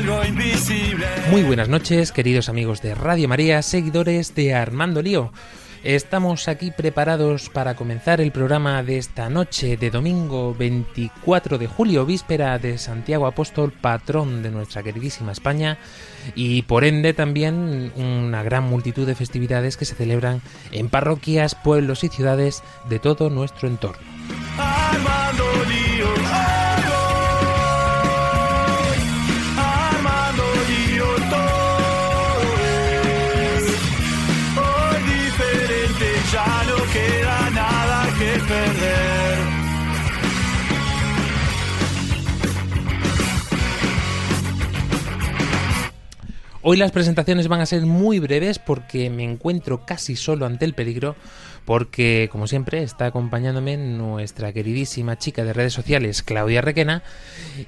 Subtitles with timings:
[0.00, 1.06] algo invisible.
[1.30, 5.30] Muy buenas noches, queridos amigos de Radio María, seguidores de Armando Lío.
[5.84, 12.06] Estamos aquí preparados para comenzar el programa de esta noche de domingo 24 de julio,
[12.06, 15.78] víspera de Santiago Apóstol, patrón de nuestra queridísima España,
[16.34, 20.40] y por ende también una gran multitud de festividades que se celebran
[20.72, 24.00] en parroquias, pueblos y ciudades de todo nuestro entorno.
[24.58, 25.89] Armando Lío,
[46.62, 50.74] Hoy las presentaciones van a ser muy breves porque me encuentro casi solo ante el
[50.74, 51.16] peligro,
[51.64, 57.02] porque como siempre está acompañándome nuestra queridísima chica de redes sociales, Claudia Requena,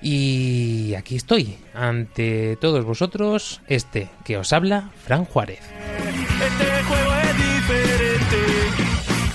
[0.02, 5.60] y aquí estoy, ante todos vosotros, este que os habla, Fran Juárez.
[5.60, 8.36] Este juego es diferente,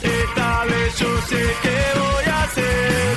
[0.03, 3.16] esta vez yo sé qué voy a hacer.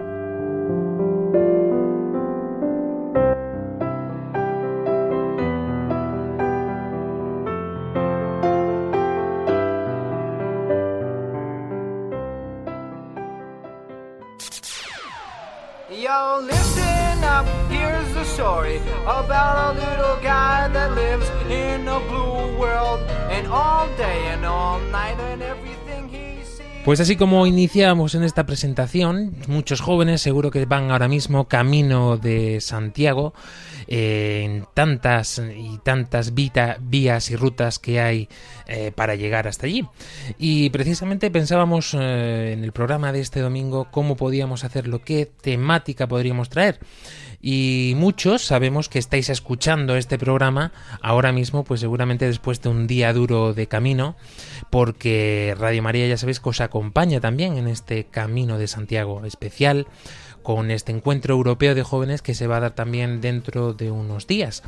[26.83, 32.17] Pues así como iniciamos en esta presentación, muchos jóvenes seguro que van ahora mismo camino
[32.17, 33.33] de Santiago
[33.93, 38.29] eh, en tantas y tantas vías y rutas que hay
[38.67, 39.85] eh, para llegar hasta allí.
[40.37, 46.07] Y precisamente pensábamos eh, en el programa de este domingo cómo podíamos hacerlo, qué temática
[46.07, 46.79] podríamos traer.
[47.41, 50.71] Y muchos sabemos que estáis escuchando este programa
[51.01, 54.15] ahora mismo, pues seguramente después de un día duro de camino,
[54.69, 59.87] porque Radio María ya sabéis que os acompaña también en este camino de Santiago especial
[60.43, 64.27] con este encuentro europeo de jóvenes que se va a dar también dentro de unos
[64.27, 64.63] días.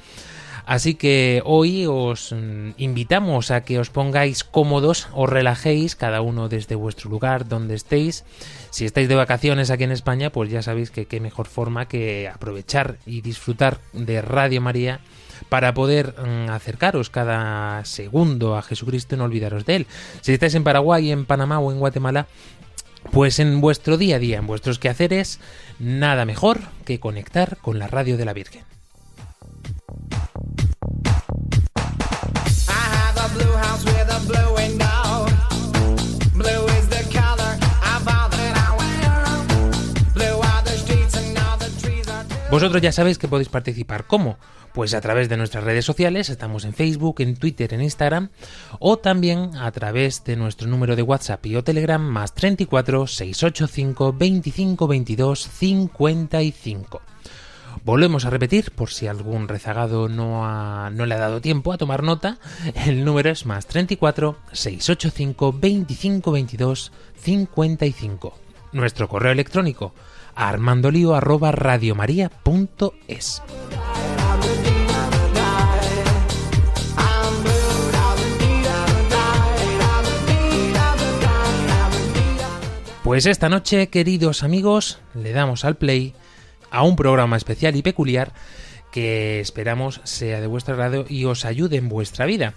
[0.66, 6.47] Así que hoy os mm, invitamos a que os pongáis cómodos, os relajéis, cada uno
[6.47, 8.23] desde vuestro lugar, donde estéis.
[8.69, 12.29] Si estáis de vacaciones aquí en España, pues ya sabéis que qué mejor forma que
[12.29, 15.02] aprovechar y disfrutar de Radio María
[15.49, 19.87] para poder mm, acercaros cada segundo a Jesucristo y no olvidaros de él.
[20.22, 22.28] Si estáis en Paraguay, en Panamá o en Guatemala,
[23.14, 25.40] pues en vuestro día a día, en vuestros quehaceres,
[25.78, 28.64] nada mejor que conectar con la radio de la Virgen.
[42.50, 44.06] Vosotros ya sabéis que podéis participar.
[44.06, 44.38] ¿Cómo?
[44.73, 48.29] Pues a través de nuestras redes sociales, estamos en Facebook, en Twitter, en Instagram,
[48.79, 54.14] o también a través de nuestro número de WhatsApp y o Telegram más 34 685
[54.14, 57.02] 25 22 55.
[57.85, 61.78] Volvemos a repetir, por si algún rezagado no, ha- no le ha dado tiempo a
[61.78, 62.40] tomar nota,
[62.85, 68.34] el número es más 34 685 25 22 55.
[68.72, 69.93] Nuestro correo electrónico
[70.35, 73.41] armandolio arroba radiomaria.es.
[83.14, 86.16] Pues esta noche, queridos amigos, le damos al play
[86.72, 88.34] a un programa especial y peculiar
[88.92, 92.56] que esperamos sea de vuestro agrado y os ayude en vuestra vida.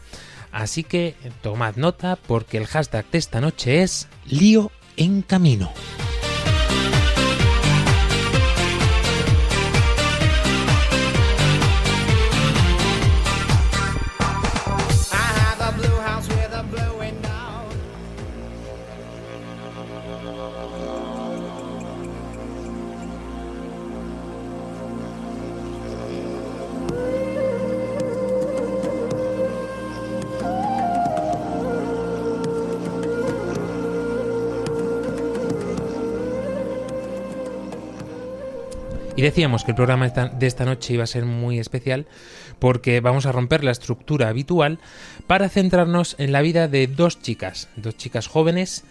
[0.52, 5.74] Así que tomad nota porque el hashtag de esta noche es lío en camino.
[39.16, 42.06] Y decíamos que el programa de esta noche iba a ser muy especial
[42.58, 44.78] porque vamos a romper la estructura habitual
[45.26, 48.84] para centrarnos en la vida de dos chicas, dos chicas jóvenes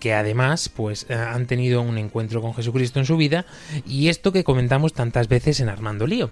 [0.00, 3.44] que además pues eh, han tenido un encuentro con Jesucristo en su vida
[3.86, 6.30] y esto que comentamos tantas veces en Armando Lío,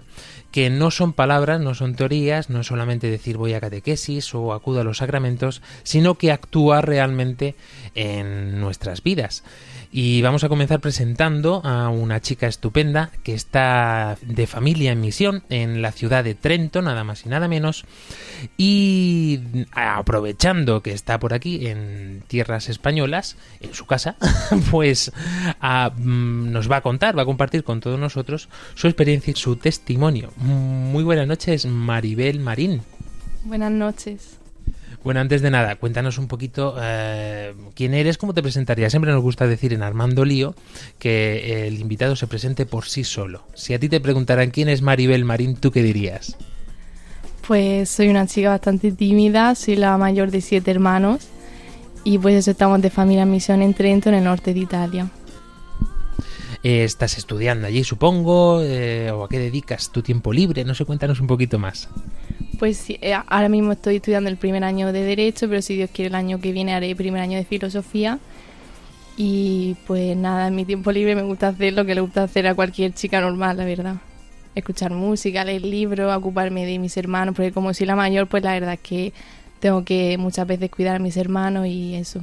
[0.51, 4.53] que no son palabras, no son teorías, no es solamente decir voy a catequesis o
[4.53, 7.55] acudo a los sacramentos, sino que actúa realmente
[7.95, 9.43] en nuestras vidas.
[9.91, 15.43] Y vamos a comenzar presentando a una chica estupenda que está de familia en misión
[15.49, 17.85] en la ciudad de Trento, nada más y nada menos.
[18.55, 19.39] Y
[19.71, 24.15] aprovechando que está por aquí en tierras españolas, en su casa,
[24.71, 25.11] pues
[25.61, 29.55] mm, nos va a contar, va a compartir con todos nosotros su experiencia y su
[29.55, 30.31] testimonio.
[30.37, 32.81] Muy buenas noches, Maribel Marín.
[33.43, 34.38] Buenas noches.
[35.03, 38.91] Bueno, antes de nada, cuéntanos un poquito eh, quién eres, cómo te presentarías.
[38.91, 40.55] Siempre nos gusta decir en Armando Lío
[40.97, 43.43] que el invitado se presente por sí solo.
[43.53, 46.35] Si a ti te preguntaran quién es Maribel Marín, ¿tú qué dirías?
[47.47, 51.27] Pues soy una chica bastante tímida, soy la mayor de siete hermanos
[52.03, 55.09] y pues eso estamos de familia en misión en Trento, en el norte de Italia.
[56.61, 58.61] Eh, ¿Estás estudiando allí, supongo?
[58.61, 60.65] Eh, ¿O a qué dedicas tu tiempo libre?
[60.65, 61.87] No sé, cuéntanos un poquito más.
[62.59, 65.89] Pues sí, eh, ahora mismo estoy estudiando el primer año de Derecho, pero si Dios
[65.93, 68.19] quiere el año que viene haré el primer año de Filosofía.
[69.15, 72.47] Y pues nada, en mi tiempo libre me gusta hacer lo que le gusta hacer
[72.47, 73.95] a cualquier chica normal, la verdad.
[74.55, 78.51] Escuchar música, leer libros, ocuparme de mis hermanos, porque como soy la mayor, pues la
[78.51, 79.13] verdad es que
[79.61, 82.21] tengo que muchas veces cuidar a mis hermanos y eso.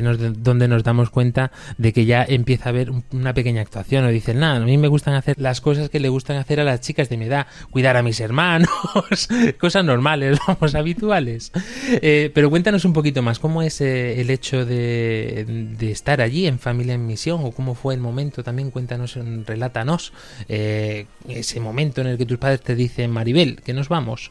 [0.00, 4.04] Donde nos damos cuenta de que ya empieza a haber un- una pequeña actuación.
[4.04, 6.64] O dicen, nada, a mí me gustan hacer las cosas que le gustan hacer a
[6.64, 7.46] las chicas de mi edad.
[7.70, 8.68] Cuidar a mis hermanos,
[9.60, 11.52] cosas normales, vamos, habituales.
[11.90, 16.58] Eh, pero cuéntanos un poquito más, ¿cómo es eh, el hecho de, estar allí en
[16.58, 17.40] Familia en Misión?
[17.44, 18.42] ¿O cómo fue el momento?
[18.42, 20.12] También cuéntanos, relátanos
[20.48, 24.30] eh, ese momento en el que tus padres te dicen, Maribel, que nos vamos.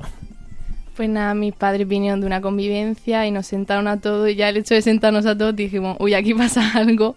[1.01, 4.49] Pues nada, mis padres vinieron de una convivencia y nos sentaron a todos y ya
[4.49, 7.15] el hecho de sentarnos a todos dijimos, uy, aquí pasa algo.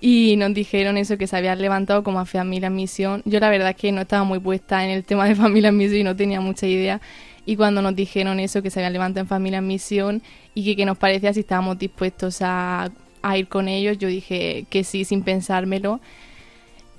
[0.00, 3.20] Y nos dijeron eso, que se habían levantado como a familia en misión.
[3.26, 5.76] Yo la verdad es que no estaba muy puesta en el tema de familia en
[5.76, 7.02] misión y no tenía mucha idea.
[7.44, 10.22] Y cuando nos dijeron eso, que se habían levantado en familia en misión
[10.54, 12.90] y que, que nos parecía si estábamos dispuestos a,
[13.20, 16.00] a ir con ellos, yo dije que sí, sin pensármelo.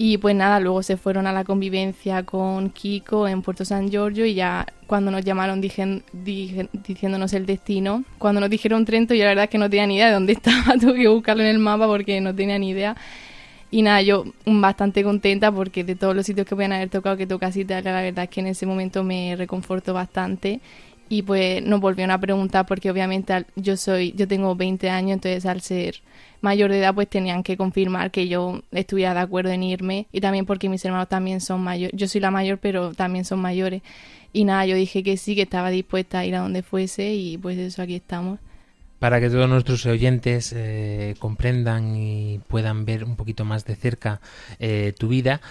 [0.03, 4.25] Y pues nada, luego se fueron a la convivencia con Kiko en Puerto San Giorgio
[4.25, 6.01] y ya cuando nos llamaron dijen-
[6.73, 9.97] diciéndonos el destino, cuando nos dijeron Trento yo la verdad es que no tenía ni
[9.97, 12.95] idea de dónde estaba, tuve que buscarlo en el mapa porque no tenía ni idea.
[13.69, 17.27] Y nada, yo bastante contenta porque de todos los sitios que pueden haber tocado, que
[17.27, 20.61] tocas Italia, la verdad es que en ese momento me reconfortó bastante.
[21.11, 25.45] Y pues nos volvieron a preguntar porque obviamente yo soy, yo tengo 20 años, entonces
[25.45, 25.95] al ser
[26.39, 30.21] mayor de edad pues tenían que confirmar que yo estuviera de acuerdo en irme y
[30.21, 31.99] también porque mis hermanos también son mayores.
[31.99, 33.81] Yo soy la mayor pero también son mayores.
[34.31, 37.37] Y nada, yo dije que sí, que estaba dispuesta a ir a donde fuese y
[37.37, 38.39] pues eso, aquí estamos.
[38.99, 44.21] para que todos nuestros oyentes eh, comprendan y puedan ver un poquito más de cerca
[44.59, 45.41] eh, tu vida,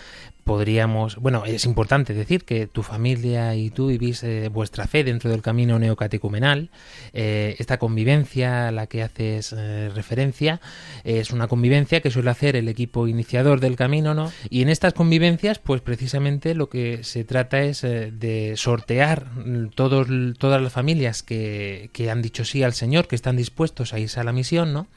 [0.50, 5.30] podríamos, bueno, es importante decir que tu familia y tú vivís eh, vuestra fe dentro
[5.30, 6.71] del camino neocatecumenal.
[7.12, 10.61] Eh, esta convivencia a la que haces eh, referencia
[11.04, 14.33] es una convivencia que suele hacer el equipo iniciador del camino, ¿no?
[14.49, 19.28] Y en estas convivencias, pues precisamente lo que se trata es de sortear
[19.76, 24.00] todos, todas las familias que, que han dicho sí al Señor, que están dispuestos a
[24.00, 24.88] irse a la misión, ¿no?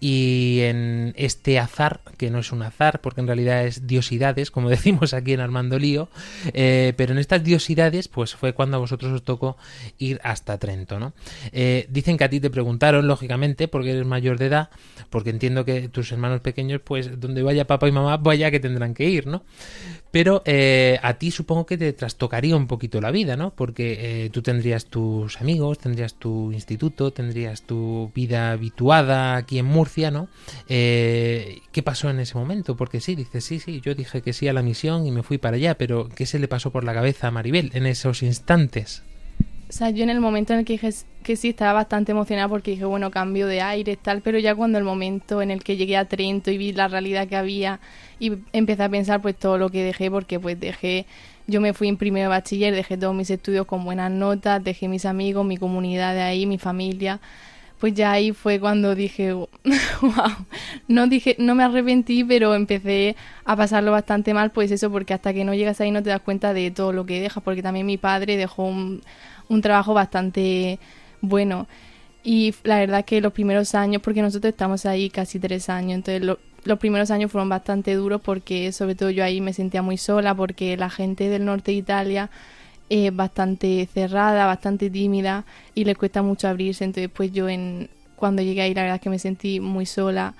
[0.00, 4.68] Y en este azar, que no es un azar, porque en realidad es diosidades, como
[4.76, 6.08] decimos aquí en Armando Lío,
[6.52, 9.56] eh, pero en estas diosidades, pues fue cuando a vosotros os tocó
[9.98, 11.12] ir hasta Trento, ¿no?
[11.52, 14.70] Eh, dicen que a ti te preguntaron, lógicamente, porque eres mayor de edad,
[15.10, 18.94] porque entiendo que tus hermanos pequeños, pues donde vaya papá y mamá, vaya que tendrán
[18.94, 19.44] que ir, ¿no?
[20.16, 23.50] Pero eh, a ti supongo que te trastocaría un poquito la vida, ¿no?
[23.50, 30.10] Porque tú tendrías tus amigos, tendrías tu instituto, tendrías tu vida habituada aquí en Murcia,
[30.10, 30.30] ¿no?
[30.66, 32.78] ¿Qué pasó en ese momento?
[32.78, 35.36] Porque sí, dices, sí, sí, yo dije que sí a la misión y me fui
[35.36, 39.02] para allá, pero ¿qué se le pasó por la cabeza a Maribel en esos instantes?
[39.68, 40.90] O sea, yo en el momento en el que dije
[41.24, 44.78] que sí estaba bastante emocionada porque dije, bueno, cambio de aire, tal, pero ya cuando
[44.78, 47.80] el momento en el que llegué a Trento y vi la realidad que había
[48.20, 51.06] y empecé a pensar pues todo lo que dejé, porque pues dejé,
[51.48, 54.86] yo me fui en primero de bachiller, dejé todos mis estudios con buenas notas, dejé
[54.86, 57.20] mis amigos, mi comunidad de ahí, mi familia,
[57.80, 59.46] pues ya ahí fue cuando dije, wow,
[60.88, 65.34] no dije, no me arrepentí, pero empecé a pasarlo bastante mal, pues eso, porque hasta
[65.34, 67.84] que no llegas ahí no te das cuenta de todo lo que dejas, porque también
[67.84, 69.02] mi padre dejó un,
[69.48, 70.78] un trabajo bastante
[71.20, 71.66] bueno.
[72.22, 76.36] Y la verdad que los primeros años, porque nosotros estamos ahí casi tres años, entonces
[76.64, 80.34] los primeros años fueron bastante duros porque sobre todo yo ahí me sentía muy sola,
[80.34, 82.30] porque la gente del norte de Italia
[82.88, 86.84] es bastante cerrada, bastante tímida y le cuesta mucho abrirse.
[86.84, 90.34] Entonces, pues yo en cuando llegué ahí, la verdad que me sentí muy sola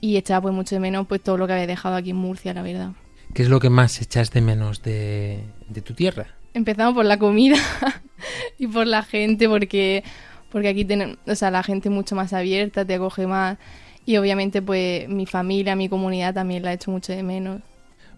[0.00, 2.52] y echaba pues mucho de menos pues todo lo que había dejado aquí en Murcia,
[2.54, 2.90] la verdad.
[3.34, 5.44] ¿Qué es lo que más echas de menos de,
[5.84, 6.26] tu tierra?
[6.54, 7.56] Empezamos por la comida
[8.58, 10.04] y por la gente, porque,
[10.50, 13.58] porque aquí tenemos, o sea, la gente mucho más abierta, te acoge más
[14.04, 17.62] y obviamente pues mi familia, mi comunidad también la he hecho mucho de menos.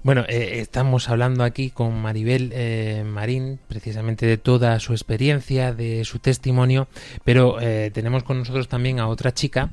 [0.03, 6.05] Bueno, eh, estamos hablando aquí con Maribel eh, Marín, precisamente de toda su experiencia, de
[6.05, 6.88] su testimonio,
[7.25, 9.71] pero eh, tenemos con nosotros también a otra chica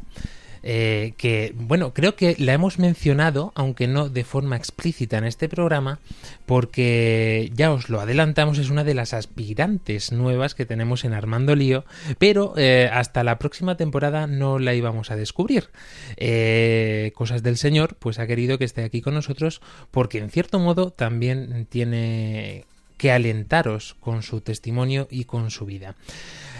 [0.63, 5.49] eh, que, bueno, creo que la hemos mencionado, aunque no de forma explícita en este
[5.49, 5.99] programa,
[6.45, 11.55] porque ya os lo adelantamos, es una de las aspirantes nuevas que tenemos en Armando
[11.55, 11.85] Lío,
[12.17, 15.69] pero eh, hasta la próxima temporada no la íbamos a descubrir.
[16.17, 20.59] Eh, cosas del Señor, pues ha querido que esté aquí con nosotros, porque en cierto
[20.59, 22.65] modo también tiene
[22.97, 25.95] que alentaros con su testimonio y con su vida.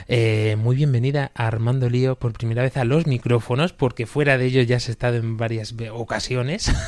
[0.07, 4.45] Eh, muy bienvenida a Armando Lío por primera vez a los micrófonos, porque fuera de
[4.45, 6.71] ellos ya has estado en varias ocasiones.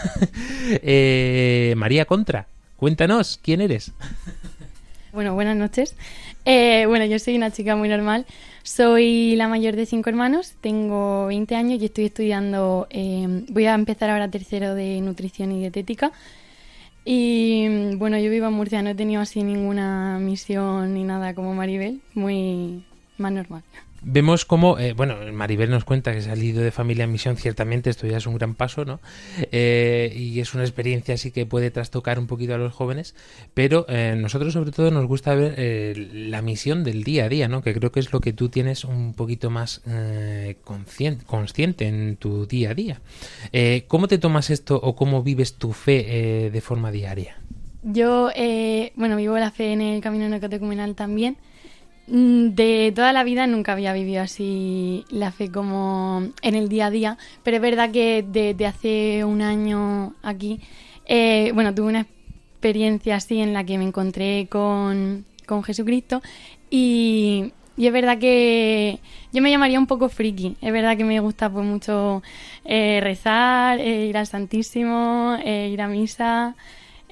[0.81, 3.91] Eh, María Contra, cuéntanos, ¿quién eres?
[5.11, 5.95] Bueno, buenas noches.
[6.45, 8.25] Eh, bueno, yo soy una chica muy normal.
[8.63, 12.87] Soy la mayor de cinco hermanos, tengo 20 años y estoy estudiando,
[13.49, 16.13] voy a empezar ahora tercero de nutrición y dietética.
[17.03, 21.53] Y bueno, yo vivo en Murcia, no he tenido así ninguna misión ni nada como
[21.53, 22.85] Maribel, muy,
[23.17, 23.63] más normal.
[24.05, 27.89] Vemos cómo, eh, bueno, Maribel nos cuenta que ha salido de familia en misión, ciertamente
[27.89, 28.99] esto ya es un gran paso, ¿no?
[29.51, 33.15] Eh, y es una experiencia así que puede trastocar un poquito a los jóvenes,
[33.53, 37.61] pero eh, nosotros sobre todo nos gusta ver la misión del día a día, ¿no?
[37.61, 39.81] Que creo que es lo que tú tienes un poquito más
[40.65, 43.01] consciente, consciente en tu día a día.
[43.87, 47.37] ¿Cómo te tomas esto o cómo vives tu fe de forma diaria?
[47.83, 48.29] Yo,
[48.95, 51.37] bueno, vivo la fe en el camino neocatecumenal también.
[52.07, 56.87] Mm, de toda la vida nunca había vivido así la fe como en el día
[56.87, 60.59] a día, pero es verdad que desde hace un año aquí,
[61.05, 65.25] eh, bueno, tuve una experiencia así en la que me encontré con,
[65.65, 66.21] Jesucristo
[66.71, 68.99] y, es verdad que
[69.31, 72.23] yo me llamaría un poco friki, es verdad que me gusta pues mucho
[72.65, 76.55] eh, rezar, eh, ir al Santísimo, ir a misa.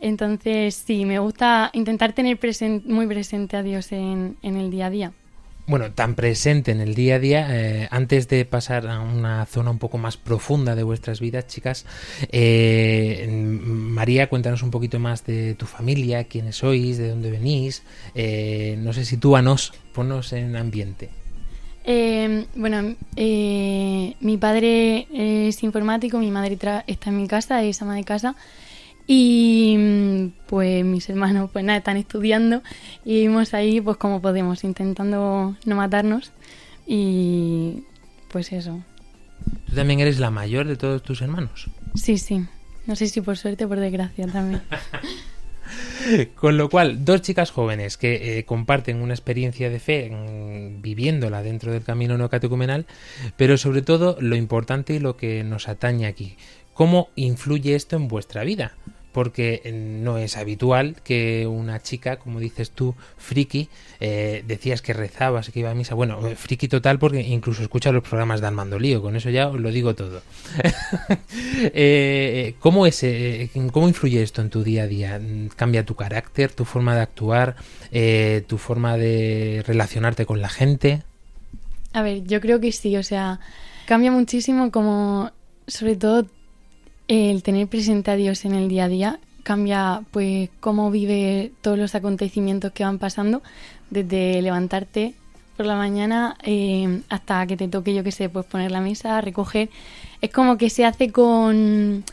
[0.02, 2.40] Entonces, sí, me gusta intentar tener
[2.86, 5.12] muy presente a Dios en, el día a día.
[5.68, 9.70] Bueno, tan presente en el día a día, eh, antes de pasar a una zona
[9.70, 11.86] un poco más profunda de vuestras vidas, chicas,
[12.32, 17.84] eh, María, cuéntanos un poquito más de tu familia, quiénes sois, de dónde venís,
[18.16, 21.10] eh, no sé, sitúanos, ponnos en ambiente.
[22.56, 28.36] bueno, mi padre es informático, mi madre está en mi casa, es ama de casa.
[29.08, 32.62] Y mm, pues mis hermanos pues nada, están estudiando
[33.04, 36.32] y vivimos ahí pues como podemos, intentando no matarnos
[36.86, 37.84] y
[38.30, 38.84] pues eso.
[39.68, 41.70] ¿Tú también eres la mayor de todos tus hermanos?
[41.96, 42.46] Sí, sí.
[42.86, 44.62] No sé si por suerte o por desgracia también.
[46.36, 50.12] Con lo cual, dos chicas jóvenes que eh, comparten una experiencia de fe
[50.82, 52.86] viviéndola dentro del camino no catecumenal,
[53.38, 56.36] pero sobre todo lo importante y lo que nos atañe aquí.
[56.82, 58.74] ¿Cómo influye esto en vuestra vida?
[59.12, 59.62] porque
[60.02, 63.70] no es habitual que una chica, como dices tú, friki,
[64.00, 65.94] eh, decías que rezabas, que iba a misa.
[65.94, 69.50] Bueno, eh, friki total porque incluso escucha los programas de Armando Lío, con eso ya
[69.50, 70.24] os lo digo todo.
[71.74, 75.22] eh, ¿cómo, es, eh, ¿Cómo influye esto en tu día a día?
[75.56, 77.58] ¿Cambia tu carácter, tu forma de actuar,
[77.92, 81.04] eh, tu forma de relacionarte con la gente?
[81.94, 83.40] A ver, yo creo que sí, o sea,
[83.86, 85.32] cambia muchísimo como,
[85.68, 86.26] sobre todo,
[87.12, 91.78] el tener presente a Dios en el día a día cambia pues cómo vive todos
[91.78, 93.42] los acontecimientos que van pasando
[93.90, 95.14] desde levantarte
[95.58, 99.20] por la mañana eh, hasta que te toque yo que sé pues poner la mesa
[99.20, 99.70] recoger.
[100.22, 102.06] Es como que se hace con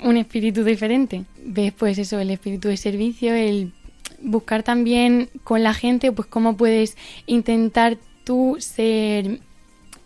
[0.00, 1.24] un espíritu diferente.
[1.44, 3.72] Ves pues eso el espíritu de servicio el
[4.20, 6.96] buscar también con la gente pues cómo puedes
[7.26, 9.38] intentar tú ser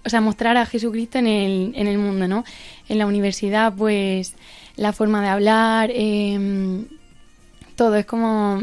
[0.08, 2.44] o sea, mostrar a Jesucristo en el, en el mundo, ¿no?
[2.88, 4.34] En la universidad, pues,
[4.76, 6.86] la forma de hablar, eh,
[7.76, 8.62] todo, es como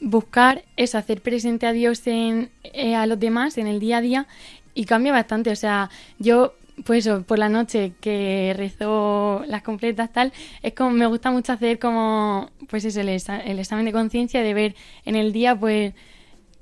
[0.00, 4.00] buscar eso, hacer presente a Dios en, eh, a los demás en el día a
[4.00, 4.26] día
[4.74, 10.32] y cambia bastante, o sea, yo pues por la noche que rezo las completas tal,
[10.62, 14.54] es como me gusta mucho hacer como pues eso, el, el examen de conciencia de
[14.54, 14.74] ver
[15.04, 15.94] en el día pues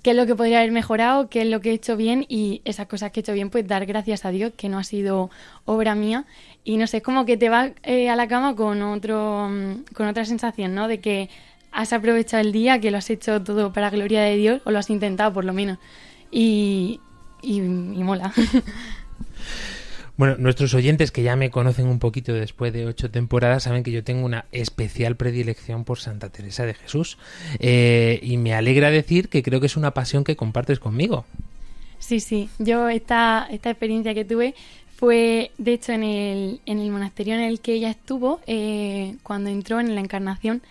[0.04, 2.60] qué es lo que podría haber mejorado, qué es lo que he hecho bien y
[2.66, 5.30] esas cosas que he hecho bien, pues dar gracias a Dios, que no ha sido
[5.64, 6.26] obra mía.
[6.62, 9.94] Y no sé, es como que te vas eh, a la cama con, otro, mm,
[9.94, 10.88] con otra sensación, ¿no?
[10.88, 11.30] De que
[11.72, 14.78] has aprovechado el día, que lo has hecho todo para gloria de Dios, o lo
[14.78, 15.78] has intentado por lo menos.
[16.30, 17.00] Y,
[17.40, 17.60] y, y
[18.04, 18.30] mola.
[20.16, 23.90] Bueno, nuestros oyentes que ya me conocen un poquito después de ocho temporadas saben que
[23.90, 27.18] yo tengo una especial predilección por Santa Teresa de Jesús
[27.58, 31.24] eh, y me alegra decir que creo que es una pasión que compartes conmigo.
[31.98, 34.54] Sí, sí, yo esta, esta experiencia que tuve
[34.94, 39.50] fue de hecho en el, en el monasterio en el que ella estuvo eh, cuando
[39.50, 40.62] entró en la encarnación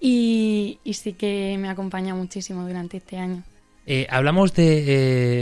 [0.00, 3.44] y, y sí que me acompaña muchísimo durante este año.
[3.86, 4.84] Eh, hablamos de,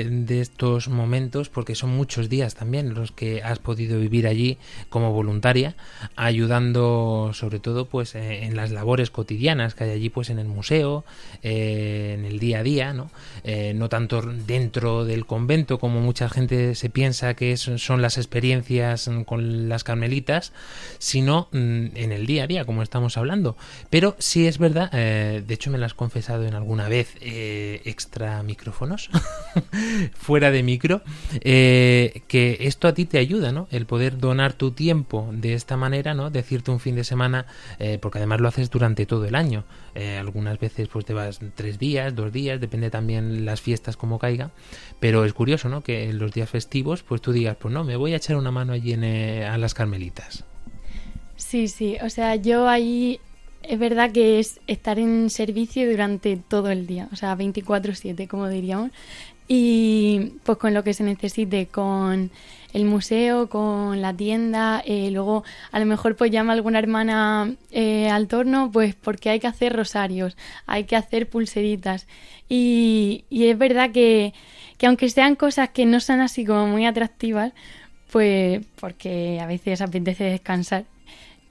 [0.00, 4.58] eh, de, estos momentos porque son muchos días también los que has podido vivir allí
[4.88, 5.74] como voluntaria,
[6.14, 10.46] ayudando sobre todo pues eh, en las labores cotidianas que hay allí pues en el
[10.46, 11.04] museo,
[11.42, 13.10] en el día a día, ¿no?
[13.74, 19.68] no tanto dentro del convento como mucha gente se piensa que son las experiencias con
[19.68, 20.52] las carmelitas,
[20.98, 23.56] sino mm, en el día a día como estamos hablando.
[23.90, 29.10] Pero sí es verdad, de hecho me lo has confesado en alguna vez extra micrófonos,
[30.14, 31.02] fuera de micro,
[31.40, 33.68] eh, que esto a ti te ayuda, ¿no?
[33.70, 36.30] El poder donar tu tiempo de esta manera, ¿no?
[36.30, 37.46] Decirte un fin de semana,
[37.78, 39.64] eh, porque además lo haces durante todo el año.
[39.94, 44.18] Eh, algunas veces pues te vas tres días, dos días, depende también las fiestas como
[44.18, 44.50] caiga,
[45.00, 45.82] pero es curioso, ¿no?
[45.82, 48.50] Que en los días festivos pues tú digas, pues no, me voy a echar una
[48.50, 50.44] mano allí a las Carmelitas.
[51.36, 53.20] Sí, sí, o sea, yo ahí
[53.62, 58.48] es verdad que es estar en servicio durante todo el día, o sea, 24/7, como
[58.48, 58.90] diríamos.
[59.50, 62.30] Y pues con lo que se necesite, con
[62.74, 65.42] el museo, con la tienda, eh, luego
[65.72, 69.74] a lo mejor pues llama alguna hermana eh, al torno, pues porque hay que hacer
[69.74, 72.06] rosarios, hay que hacer pulseritas.
[72.48, 74.34] Y, y es verdad que,
[74.76, 77.52] que aunque sean cosas que no son así como muy atractivas,
[78.10, 80.84] pues porque a veces apetece descansar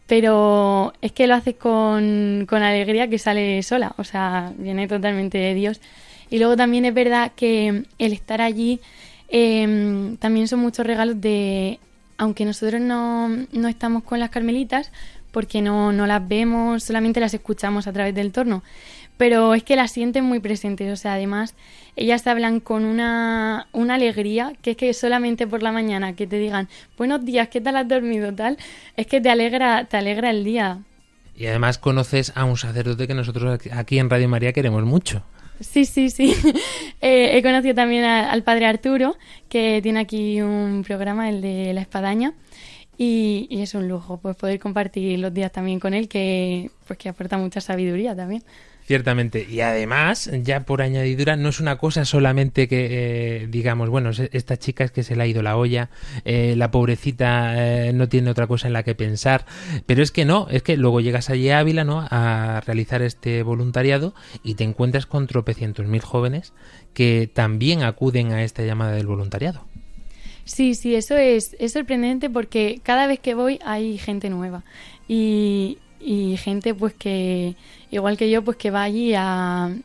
[0.07, 5.37] pero es que lo haces con, con, alegría que sale sola, o sea, viene totalmente
[5.37, 5.81] de Dios.
[6.29, 8.79] Y luego también es verdad que el estar allí
[9.29, 11.79] eh, también son muchos regalos de,
[12.17, 14.91] aunque nosotros no, no estamos con las carmelitas,
[15.31, 18.63] porque no, no las vemos, solamente las escuchamos a través del torno,
[19.17, 21.53] pero es que las sienten muy presentes, o sea, además
[21.97, 26.37] ellas hablan con una, una alegría que es que solamente por la mañana que te
[26.37, 28.33] digan buenos días, ¿qué tal has dormido?
[28.33, 28.57] tal,
[28.95, 30.79] es que te alegra, te alegra el día.
[31.35, 35.23] Y además conoces a un sacerdote que nosotros aquí en Radio María queremos mucho.
[35.59, 36.35] Sí, sí, sí.
[37.01, 39.17] eh, he conocido también a, al padre Arturo,
[39.49, 42.33] que tiene aquí un programa, el de la espadaña.
[42.99, 46.97] Y, y, es un lujo pues poder compartir los días también con él, que, pues,
[46.97, 48.43] que aporta mucha sabiduría también.
[48.87, 49.45] Ciertamente.
[49.49, 54.55] Y además, ya por añadidura, no es una cosa solamente que eh, digamos, bueno, esta
[54.55, 55.89] chica es que se le ha ido la olla,
[56.23, 59.45] eh, la pobrecita eh, no tiene otra cosa en la que pensar,
[59.85, 62.07] pero es que no, es que luego llegas allí a Ávila, ¿no?
[62.09, 66.53] A realizar este voluntariado y te encuentras con tropecientos mil jóvenes
[66.93, 69.65] que también acuden a esta llamada del voluntariado.
[70.45, 74.63] Sí, sí, eso es, es sorprendente porque cada vez que voy hay gente nueva.
[75.09, 77.55] Y, y gente pues que,
[77.91, 79.75] igual que yo, pues que va allí a,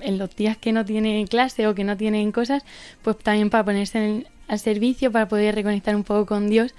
[0.00, 2.64] en los días que no tienen clase o que no tienen cosas,
[3.02, 6.74] pues también para ponerse al servicio, para poder reconectar un poco con Dios.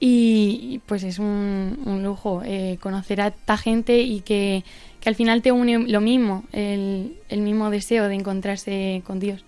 [0.00, 4.62] Y pues es un, un lujo eh, conocer a esta gente y que,
[5.00, 9.44] que al final te une lo mismo, el, el mismo deseo de encontrarse con Dios.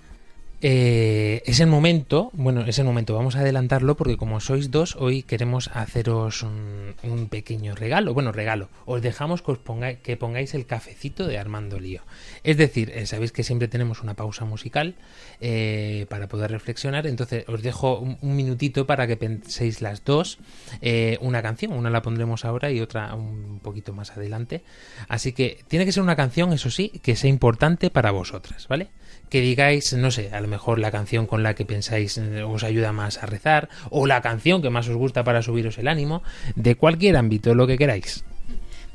[0.62, 4.94] Eh, es el momento, bueno, es el momento, vamos a adelantarlo porque como sois dos,
[4.96, 8.12] hoy queremos haceros un, pequeño regalo.
[8.12, 12.02] Bueno, regalo, os dejamos que, os pongáis, que pongáis el cafecito de Armando Lío.
[12.44, 14.96] Es decir, eh, sabéis que siempre tenemos una pausa musical
[15.40, 20.38] eh, para poder reflexionar, entonces os dejo un, un minutito para que penséis las dos
[20.82, 24.62] eh, una canción, una la pondremos ahora y otra un poquito más adelante.
[25.08, 28.88] Así que tiene que ser una canción, eso sí, que sea importante para vosotras, ¿vale?
[29.30, 32.64] Que digáis, no sé, a lo mejor la canción con la que pensáis eh, os
[32.64, 36.22] ayuda más a rezar, o la canción que más os gusta para subiros el ánimo,
[36.56, 38.24] de cualquier ámbito, lo que queráis.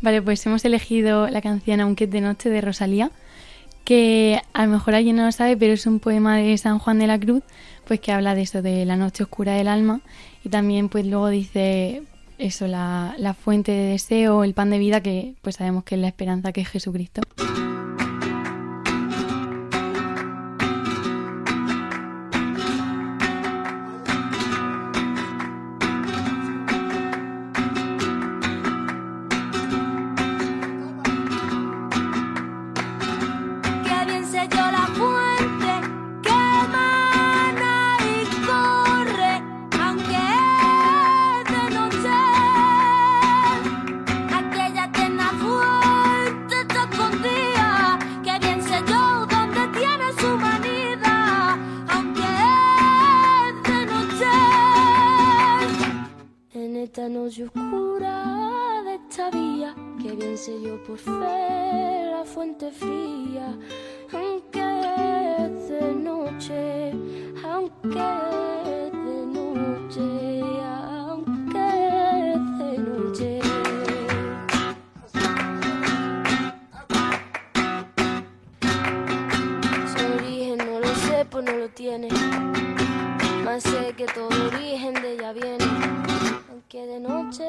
[0.01, 3.11] Vale, pues hemos elegido la canción Aunque es de noche de Rosalía,
[3.85, 6.99] que a lo mejor alguien no lo sabe, pero es un poema de San Juan
[6.99, 7.43] de la Cruz,
[7.87, 10.01] pues que habla de eso, de la noche oscura del alma,
[10.43, 12.03] y también pues luego dice
[12.37, 16.01] eso, la, la fuente de deseo, el pan de vida, que pues sabemos que es
[16.01, 17.21] la esperanza que es Jesucristo.
[62.35, 63.57] Fuente fría,
[64.11, 64.59] aunque
[65.69, 66.91] de noche,
[67.45, 68.09] aunque
[68.91, 70.41] de noche,
[71.07, 71.59] aunque
[72.59, 73.39] de noche.
[79.87, 82.09] Su origen no lo sé, pues no lo tiene.
[83.45, 85.65] Más sé que todo origen de ella viene.
[86.51, 87.45] Aunque de noche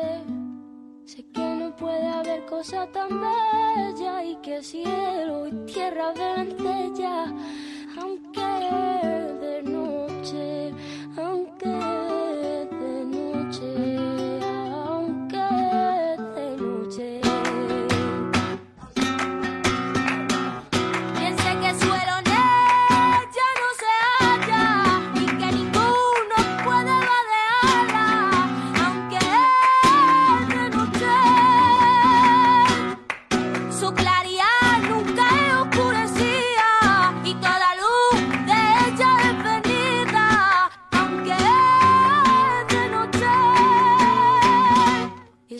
[1.79, 6.57] puede haber cosa tan bella y que cielo y tierra de.
[7.99, 9.26] Aunque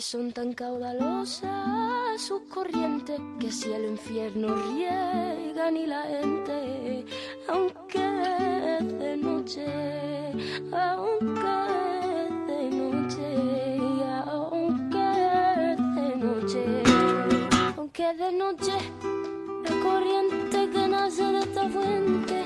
[0.09, 7.05] son tan caudalosas sus corrientes que si el infierno riegan y la gente,
[7.49, 8.05] aunque
[8.79, 9.65] es de noche,
[10.71, 11.51] aunque
[12.23, 13.27] es de noche,
[14.31, 15.03] aunque
[15.73, 16.63] es de noche,
[17.75, 18.77] aunque de noche,
[19.65, 22.45] la corriente que nace de esta fuente,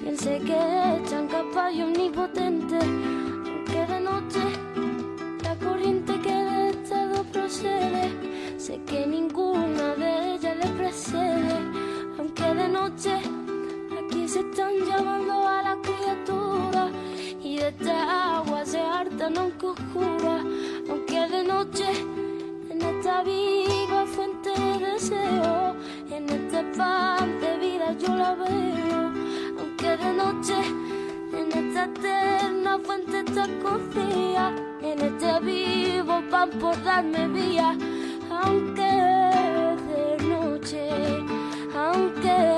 [0.00, 4.40] piense que es tan capaz y omnipotente, aunque de noche
[5.42, 6.21] la corriente
[7.52, 11.54] sé que ninguna de ellas le precede,
[12.18, 13.12] aunque de noche
[13.98, 16.90] aquí se están llamando a las criaturas
[17.42, 20.42] y de esta agua se hartan aunque oscura,
[20.88, 21.88] aunque de noche
[22.70, 25.76] en esta viva fuente de deseo,
[26.10, 29.12] en este pan de vida yo la veo,
[29.60, 30.56] aunque de noche
[31.38, 35.81] en esta eterna fuente está escondida, en este vivo
[36.32, 37.76] pan por darme vía,
[38.30, 38.90] aunque
[39.90, 40.88] de noche,
[41.76, 42.51] aunque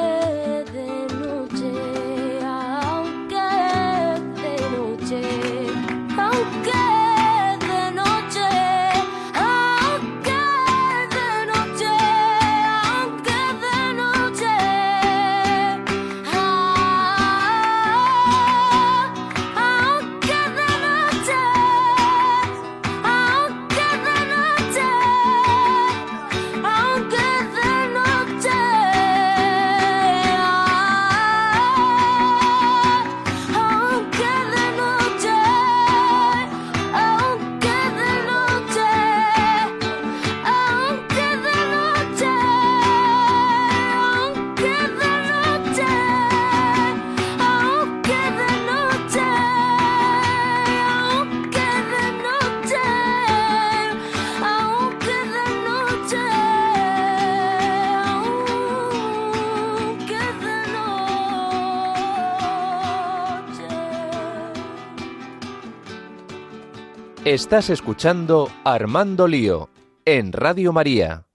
[67.35, 69.69] Estás escuchando Armando Lío
[70.05, 71.27] en Radio María.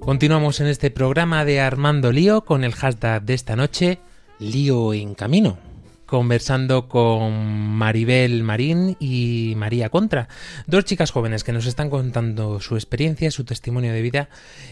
[0.00, 3.98] Continuamos en este programa de Armando Lío con el hashtag de esta noche,
[4.38, 5.73] Lío en Camino
[6.14, 7.32] conversando con
[7.76, 10.28] Maribel Marín y María Contra,
[10.68, 14.28] dos chicas jóvenes que nos están contando su experiencia, su testimonio de vida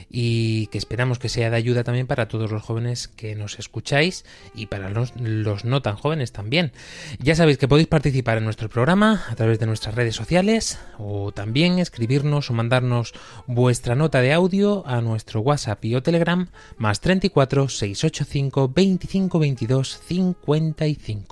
[0.09, 4.25] y que esperamos que sea de ayuda también para todos los jóvenes que nos escucháis
[4.55, 6.71] y para los, no tan jóvenes también.
[7.19, 11.33] Ya sabéis que podéis participar en nuestro programa a través de nuestras redes sociales o
[11.33, 13.15] también escribirnos o mandarnos
[13.49, 20.01] vuestra nota de audio a nuestro WhatsApp y o Telegram más 34 685 25 22
[20.07, 21.32] 55.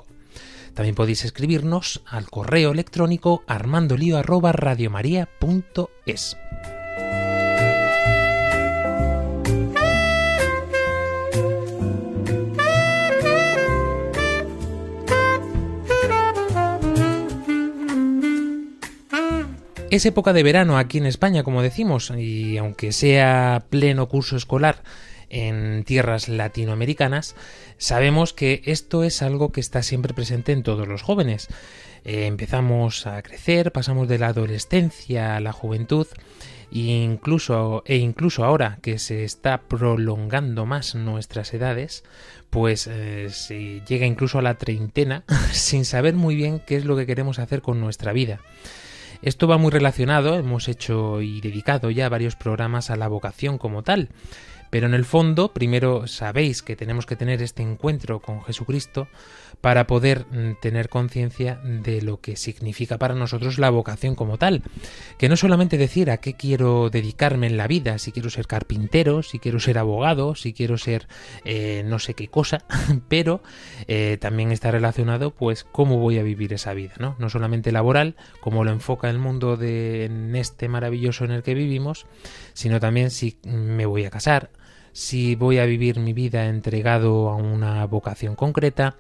[0.75, 6.37] También podéis escribirnos al correo electrónico armandolio@radiomaria.es.
[19.91, 24.85] Es época de verano aquí en España, como decimos, y aunque sea pleno curso escolar
[25.31, 27.37] en tierras latinoamericanas,
[27.79, 31.49] sabemos que esto es algo que está siempre presente en todos los jóvenes.
[32.05, 36.07] Eh, empezamos a crecer, pasamos de la adolescencia a la juventud
[36.73, 42.05] e incluso, e incluso ahora que se está prolongando más nuestras edades,
[42.49, 46.97] pues eh, se llega incluso a la treintena sin saber muy bien qué es lo
[46.97, 48.41] que queremos hacer con nuestra vida.
[49.23, 53.83] Esto va muy relacionado, hemos hecho y dedicado ya varios programas a la vocación como
[53.83, 54.09] tal.
[54.71, 59.09] Pero en el fondo, primero sabéis que tenemos que tener este encuentro con Jesucristo
[59.61, 64.63] para poder mm, tener conciencia de lo que significa para nosotros la vocación como tal.
[65.19, 69.23] Que no solamente decir a qué quiero dedicarme en la vida, si quiero ser carpintero,
[69.23, 71.09] si quiero ser abogado, si quiero ser
[71.45, 72.65] eh, no sé qué cosa,
[73.09, 73.43] pero
[73.89, 77.17] eh, también está relacionado pues cómo voy a vivir esa vida, ¿no?
[77.19, 81.55] No solamente laboral, como lo enfoca el mundo de en este maravilloso en el que
[81.55, 82.07] vivimos,
[82.55, 84.51] sino también si me voy a casar,
[84.93, 88.97] si voy a vivir mi vida entregado a una vocación concreta.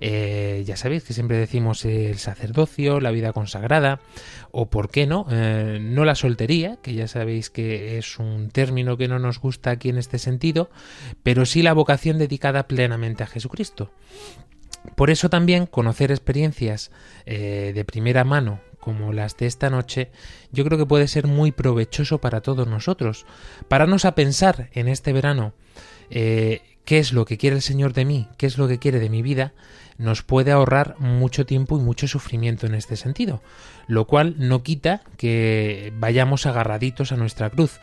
[0.00, 4.00] Eh, ya sabéis que siempre decimos el sacerdocio, la vida consagrada,
[4.50, 8.96] o por qué no, eh, no la soltería, que ya sabéis que es un término
[8.96, 10.70] que no nos gusta aquí en este sentido,
[11.22, 13.90] pero sí la vocación dedicada plenamente a Jesucristo.
[14.96, 16.90] Por eso también conocer experiencias
[17.24, 20.10] eh, de primera mano como las de esta noche,
[20.50, 23.26] yo creo que puede ser muy provechoso para todos nosotros.
[23.68, 25.52] Pararnos a pensar en este verano
[26.10, 28.98] eh, qué es lo que quiere el Señor de mí, qué es lo que quiere
[28.98, 29.52] de mi vida,
[29.98, 33.40] nos puede ahorrar mucho tiempo y mucho sufrimiento en este sentido,
[33.86, 37.78] lo cual no quita que vayamos agarraditos a nuestra cruz,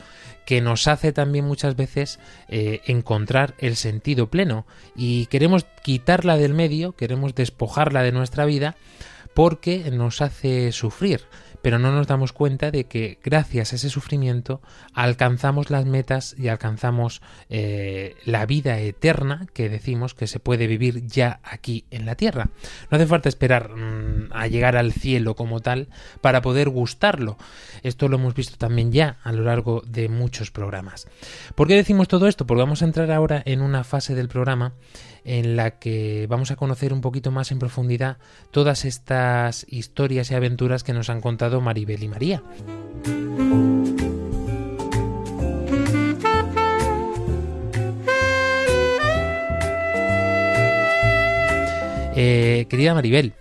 [0.46, 4.66] que nos hace también muchas veces eh, encontrar el sentido pleno
[4.98, 8.76] y queremos quitarla del medio, queremos despojarla de nuestra vida
[9.34, 11.22] porque nos hace sufrir
[11.62, 14.62] pero no nos damos cuenta de que gracias a ese sufrimiento
[14.94, 21.06] alcanzamos las metas y alcanzamos eh, la vida eterna que decimos que se puede vivir
[21.08, 22.50] ya aquí en la tierra.
[22.90, 25.90] No hace falta esperar mm, a llegar al cielo como tal
[26.22, 27.38] para poder gustarlo.
[27.84, 31.08] Esto lo hemos visto también ya a lo largo de muchos programas.
[31.56, 32.46] ¿Por qué decimos todo esto?
[32.46, 34.74] Porque vamos a entrar ahora en una fase del programa
[35.24, 38.18] en la que vamos a conocer un poquito más en profundidad
[38.52, 42.44] todas estas historias y aventuras que nos han contado Maribel y María.
[52.22, 53.34] Eh, querida Maribel,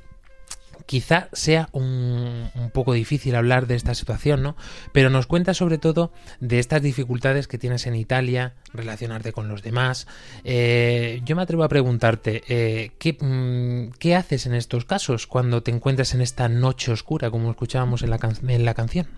[0.88, 4.56] quizá sea un, poco difícil hablar de esta situación, ¿no?
[4.90, 9.62] Pero nos cuenta sobre todo de estas dificultades que tienes en Italia, relacionarte con los
[9.62, 10.06] demás.
[10.44, 15.72] Eh, yo me atrevo a preguntarte, eh, mm, ¿qué, haces en estos casos cuando te
[15.72, 19.08] encuentras en esta noche oscura, como escuchábamos en la, en la canción?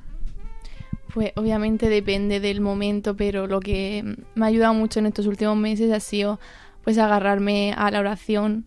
[1.14, 5.56] Pues obviamente depende del momento, pero lo que me ha ayudado mucho en estos últimos
[5.56, 6.40] meses ha sido
[6.82, 8.66] pues agarrarme a la oración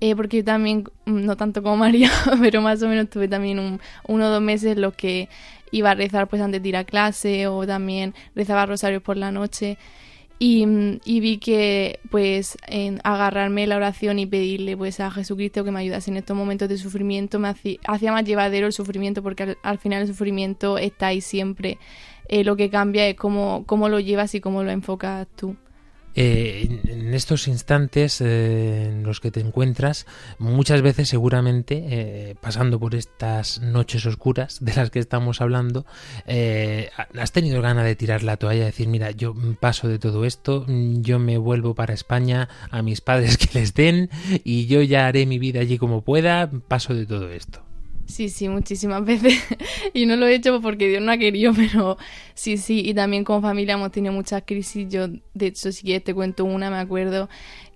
[0.00, 3.58] eh, porque yo también, mm, no tanto como María, pero más o menos tuve también
[3.58, 5.28] un, uno o dos meses los que
[5.70, 9.30] iba a rezar pues antes de ir a clase o también rezaba rosarios por la
[9.32, 9.76] noche
[10.38, 15.72] y, mm, vi que pues en agarrarme la oración y pedirle pues a Jesucristo que
[15.72, 19.78] me ayudase en estos momentos de sufrimiento me hacía, más llevadero el sufrimiento porque al,
[19.78, 21.78] final el sufrimiento está ahí siempre.
[22.28, 25.56] Eh, lo que cambia es cómo, cómo lo llevas y cómo lo enfocas tú.
[26.14, 30.06] Eh, en estos instantes eh, en los que te encuentras,
[30.38, 35.86] muchas veces seguramente, eh, pasando por estas noches oscuras de las que estamos hablando,
[36.26, 41.18] has tenido ganas de tirar la toalla decir, mira, yo paso de todo esto, yo
[41.18, 44.10] me vuelvo para España a mis padres que les den
[44.44, 47.67] y yo ya haré mi vida allí como pueda, paso de todo esto.
[48.08, 49.34] Sí, sí, muchísimas veces.
[49.92, 51.98] y no lo he hecho porque Dios no ha querido, pero
[52.34, 52.82] sí, sí.
[52.84, 54.88] Y también con familia hemos tenido muchas crisis.
[54.88, 57.28] Yo, de hecho, si quieres te cuento una, me acuerdo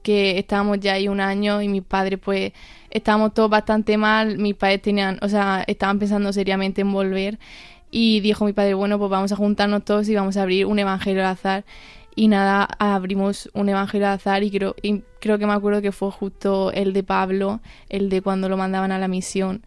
[0.02, 2.52] que estábamos ya ahí un año y mis padres, pues,
[2.90, 4.38] estábamos todos bastante mal.
[4.38, 7.38] Mis padres tenían, o sea, estaban pensando seriamente en volver.
[7.90, 10.78] Y dijo mi padre, bueno, pues vamos a juntarnos todos y vamos a abrir un
[10.78, 11.64] evangelio al azar.
[12.14, 15.92] Y nada, abrimos un evangelio al azar y creo, y creo que me acuerdo que
[15.92, 19.62] fue justo el de Pablo, el de cuando lo mandaban a la misión.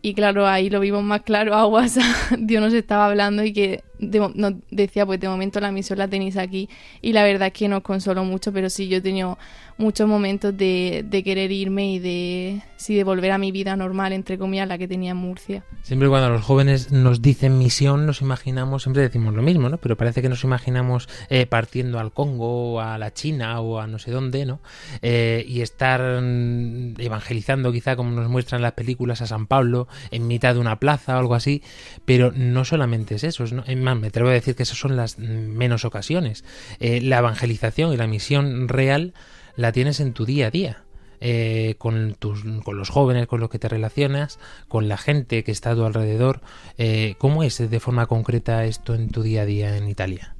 [0.00, 2.38] Y claro, ahí lo vimos más claro a WhatsApp.
[2.38, 6.08] Dios nos estaba hablando y que de nos decía, pues de momento la misión la
[6.08, 6.68] tenéis aquí.
[7.02, 9.38] Y la verdad es que nos consoló mucho, pero sí, yo he tenido
[9.78, 14.12] muchos momentos de, de querer irme y de, sí, de volver a mi vida normal,
[14.12, 15.64] entre comillas, la que tenía en Murcia.
[15.82, 19.78] Siempre cuando los jóvenes nos dicen misión, nos imaginamos, siempre decimos lo mismo, ¿no?
[19.78, 23.86] Pero parece que nos imaginamos eh, partiendo al Congo, o a la China o a
[23.86, 24.60] no sé dónde, ¿no?
[25.02, 30.26] Eh, y estar mm, evangelizando, quizá como nos muestran las películas, a San Pablo en
[30.26, 31.62] mitad de una plaza o algo así.
[32.04, 33.64] Pero no solamente es eso, ¿no?
[33.94, 36.44] Me atrevo a decir que esas son las menos ocasiones.
[36.80, 39.14] Eh, la evangelización y la misión real
[39.56, 40.84] la tienes en tu día a día
[41.20, 45.50] eh, con, tus, con los jóvenes con los que te relacionas, con la gente que
[45.50, 46.40] está a tu alrededor.
[46.76, 50.36] Eh, ¿Cómo es de forma concreta esto en tu día a día en Italia?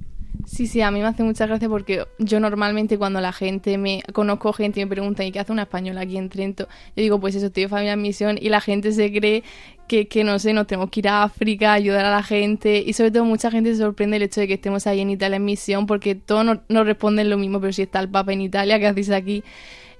[0.47, 4.03] Sí, sí, a mí me hace mucha gracia porque yo normalmente cuando la gente me
[4.13, 6.69] conozco gente y me pregunta ¿y qué hace una española aquí en Trento?
[6.95, 9.43] Yo digo, pues eso, estoy de familia en misión y la gente se cree
[9.89, 12.93] que, que no sé, nos tenemos que ir a África, ayudar a la gente y
[12.93, 15.45] sobre todo mucha gente se sorprende el hecho de que estemos ahí en Italia en
[15.45, 18.79] misión porque todos nos, nos responden lo mismo, pero si está el Papa en Italia,
[18.79, 19.43] ¿qué hacéis aquí?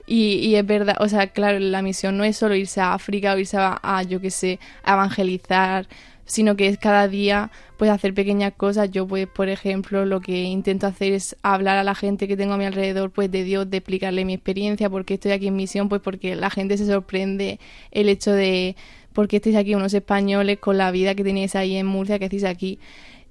[0.07, 3.35] Y, y es verdad, o sea, claro, la misión no es solo irse a África
[3.35, 5.87] o irse a, a, yo qué sé, a evangelizar,
[6.29, 8.91] sino que es cada día pues hacer pequeñas cosas.
[8.91, 12.55] Yo pues, por ejemplo, lo que intento hacer es hablar a la gente que tengo
[12.55, 15.89] a mi alrededor pues de Dios, de explicarle mi experiencia, porque estoy aquí en misión,
[15.89, 17.59] pues porque la gente se sorprende
[17.91, 18.77] el hecho de
[19.13, 22.27] por qué estáis aquí unos españoles con la vida que tenéis ahí en Murcia, que
[22.27, 22.79] hacéis aquí.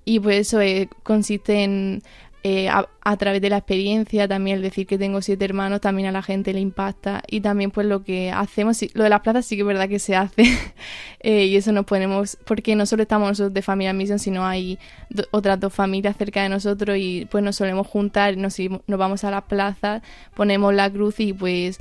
[0.05, 2.01] Y pues eso eh, consiste en
[2.43, 6.13] eh, a, través de la experiencia, también el decir que tengo siete hermanos, también a
[6.13, 7.21] la gente le impacta.
[7.27, 9.99] Y también pues lo que hacemos, lo de las plazas sí que es verdad que
[9.99, 10.43] se hace.
[11.19, 14.45] eh, y eso nos ponemos, porque no solo estamos nosotros de familia en misión, sino
[14.45, 18.55] hay do, otras dos familias cerca de nosotros y pues nos solemos juntar, nos,
[18.87, 20.01] vamos a las plazas,
[20.33, 21.79] ponemos la cruz y pues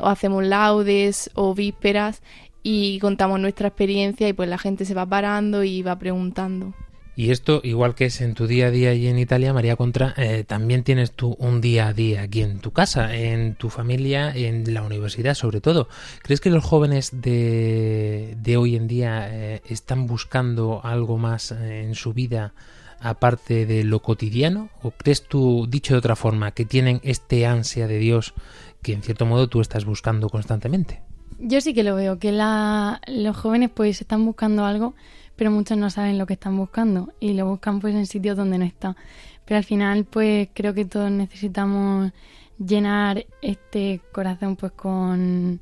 [0.00, 2.20] o hacemos laudes o vísperas
[2.70, 6.74] y contamos nuestra experiencia y pues la gente se va parando y va preguntando.
[7.16, 10.12] Y esto, igual que es en tu día a día y en Italia, María Contra,
[10.18, 14.32] eh, también tienes tú un día a día aquí en tu casa, en tu familia,
[14.36, 15.88] en la universidad sobre todo.
[16.22, 21.84] ¿Crees que los jóvenes de, de hoy en día eh, están buscando algo más eh,
[21.84, 22.52] en su vida
[23.00, 24.68] aparte de lo cotidiano?
[24.82, 28.34] ¿O crees tú, dicho de otra forma, que tienen este ansia de Dios
[28.82, 31.07] que en cierto modo tú estás buscando constantemente?
[31.38, 34.94] Yo sí que lo veo, que la, los jóvenes pues están buscando algo
[35.38, 38.58] pero muchos no saben lo que están buscando y lo buscan pues en sitios donde
[38.58, 38.96] no está.
[39.44, 42.10] Pero al final pues creo que todos necesitamos
[42.58, 45.60] llenar este corazón pues con,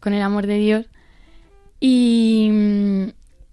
[0.00, 0.86] con el amor de Dios
[1.78, 2.50] y,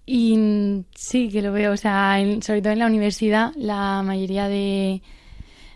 [0.04, 4.48] y sí que lo veo, o sea, en, sobre todo en la universidad la mayoría
[4.48, 5.00] de,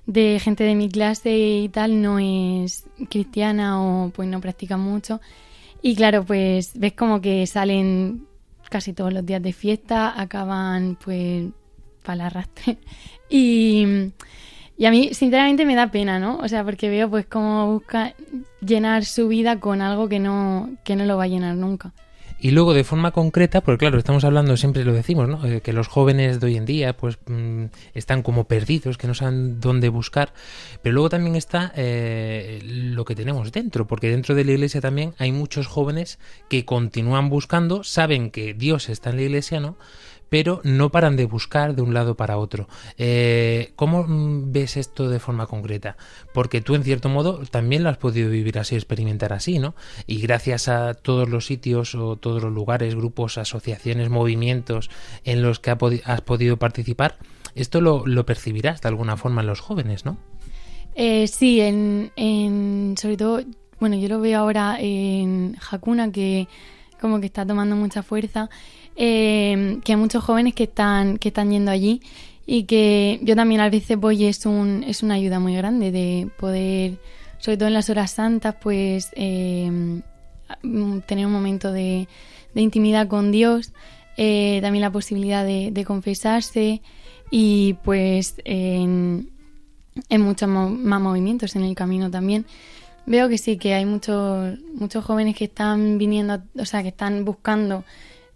[0.07, 5.21] de gente de mi clase y tal no es cristiana o pues no practica mucho
[5.83, 8.27] y claro pues ves como que salen
[8.69, 11.47] casi todos los días de fiesta acaban pues
[12.03, 12.79] para la arrastre.
[13.29, 13.85] Y,
[14.79, 18.15] y a mí sinceramente me da pena no o sea porque veo pues cómo busca
[18.61, 21.93] llenar su vida con algo que no que no lo va a llenar nunca
[22.39, 25.45] y luego de forma concreta, porque claro, estamos hablando, siempre lo decimos, ¿no?
[25.47, 29.15] Eh, que los jóvenes de hoy en día pues mmm, están como perdidos, que no
[29.15, 30.33] saben dónde buscar,
[30.83, 35.15] pero luego también está eh, lo que tenemos dentro, porque dentro de la iglesia también
[35.19, 36.19] hay muchos jóvenes
[36.49, 39.77] que continúan buscando, saben que Dios está en la iglesia, ¿no?
[40.29, 42.69] Pero no paran de buscar de un lado para otro.
[42.99, 45.97] Eh, ¿Cómo ves esto de forma concreta?
[46.35, 49.75] Porque tú, en cierto modo, también lo has podido vivir así, experimentar así, ¿no?
[50.07, 54.91] Y gracias a todos los sitios o todos los lugares, grupos, asociaciones, movimientos
[55.25, 57.17] en los que has podido participar,
[57.55, 60.19] esto lo, lo, percibirás de alguna forma en los jóvenes, ¿no?
[60.95, 63.41] Eh, sí, en, en, sobre todo,
[63.81, 66.49] bueno, yo lo veo ahora en Hakuna, que
[67.01, 68.49] como que está tomando mucha fuerza
[68.97, 72.01] eh, que hay muchos jóvenes que están, que están yendo allí
[72.47, 75.91] y que yo también a veces voy y es, un, es una ayuda muy grande
[75.91, 76.99] de poder,
[77.39, 80.01] sobre todo en las horas santas, pues eh,
[81.07, 82.09] tener un momento de,
[82.55, 83.73] de intimidad con Dios,
[84.17, 86.81] eh, también la posibilidad de, de confesarse
[87.31, 89.31] y pues en,
[90.09, 92.47] en muchos más movimientos en el camino también.
[93.07, 97.25] Veo que sí, que hay muchos, muchos jóvenes que están viniendo, o sea, que están
[97.25, 97.85] buscando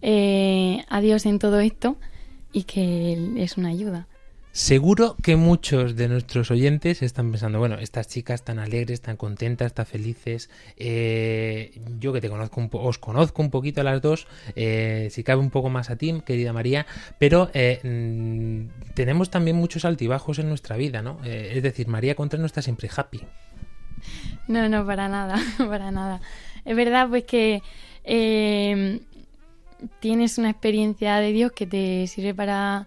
[0.03, 1.97] eh, a Dios en todo esto
[2.53, 4.07] y que Él es una ayuda.
[4.53, 9.75] Seguro que muchos de nuestros oyentes están pensando, bueno, estas chicas tan alegres, tan contentas,
[9.75, 11.71] tan felices, eh,
[12.01, 14.27] yo que te conozco un po- os conozco un poquito a las dos,
[14.57, 16.85] eh, si cabe un poco más a ti, querida María,
[17.21, 21.21] pero eh, mm, tenemos también muchos altibajos en nuestra vida, ¿no?
[21.23, 23.21] Es decir, María Contra no está siempre happy.
[24.49, 26.21] No, no, para nada, para nada.
[26.65, 27.63] Es verdad, pues que
[30.01, 32.87] tienes una experiencia de Dios que te sirve para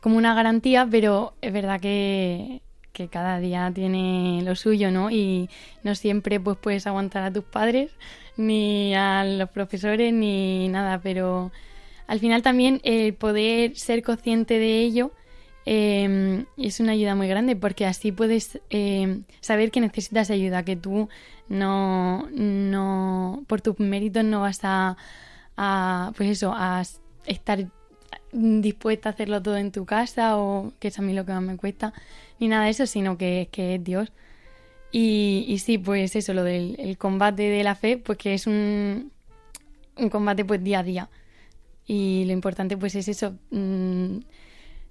[0.00, 2.62] como una garantía, pero es verdad que,
[3.10, 5.10] cada día tiene lo suyo, ¿no?
[5.10, 5.50] Y
[5.82, 7.90] no siempre pues puedes aguantar a tus padres,
[8.38, 11.52] ni a los profesores, ni nada, pero
[12.06, 15.12] al final también el poder ser consciente de ello
[15.66, 20.76] eh, es una ayuda muy grande porque así puedes eh, saber que necesitas ayuda, que
[20.76, 21.08] tú
[21.48, 24.96] no, no por tus méritos no vas a,
[25.56, 26.82] a, pues eso, a
[27.26, 27.66] estar
[28.32, 31.42] dispuesta a hacerlo todo en tu casa o que es a mí lo que más
[31.42, 31.92] me cuesta,
[32.38, 34.12] ni nada de eso, sino que, que es Dios.
[34.92, 38.46] Y, y sí, pues eso, lo del el combate de la fe, pues que es
[38.46, 39.12] un,
[39.96, 41.10] un combate pues día a día.
[41.86, 44.18] Y lo importante pues es eso, mm,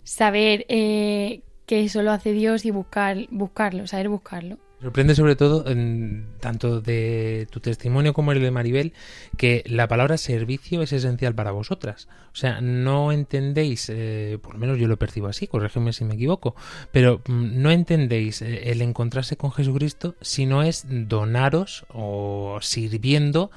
[0.03, 4.57] saber eh, que eso lo hace Dios y buscar, buscarlo, saber buscarlo.
[4.85, 8.93] Sorprende sobre todo, en- tanto de tu testimonio como el de Maribel,
[9.35, 12.07] que la palabra servicio es esencial para vosotras.
[12.31, 16.13] O sea, no entendéis, eh, por lo menos yo lo percibo así, corrígeme si me
[16.13, 16.55] equivoco,
[16.91, 23.49] pero mm, no entendéis eh, el encontrarse con Jesucristo si no es donaros o sirviendo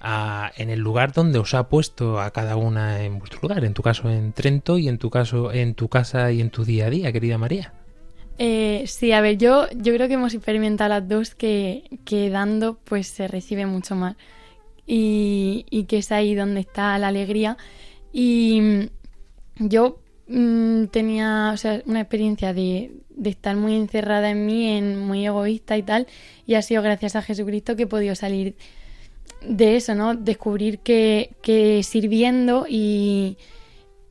[0.00, 3.74] a- en el lugar donde os ha puesto a cada una en vuestro lugar, en
[3.74, 6.86] tu caso en Trento y en tu caso en tu casa y en tu día
[6.86, 7.72] a día, querida María.
[8.38, 12.78] Eh, sí, a ver, yo, yo creo que hemos experimentado las dos que, que dando
[12.84, 14.16] pues se recibe mucho más
[14.86, 17.56] y, y que es ahí donde está la alegría.
[18.12, 18.88] Y
[19.58, 24.98] yo mm, tenía o sea, una experiencia de, de estar muy encerrada en mí, en
[24.98, 26.06] muy egoísta y tal,
[26.46, 28.56] y ha sido gracias a Jesucristo que he podido salir
[29.46, 30.14] de eso, ¿no?
[30.14, 33.36] Descubrir que, que sirviendo y,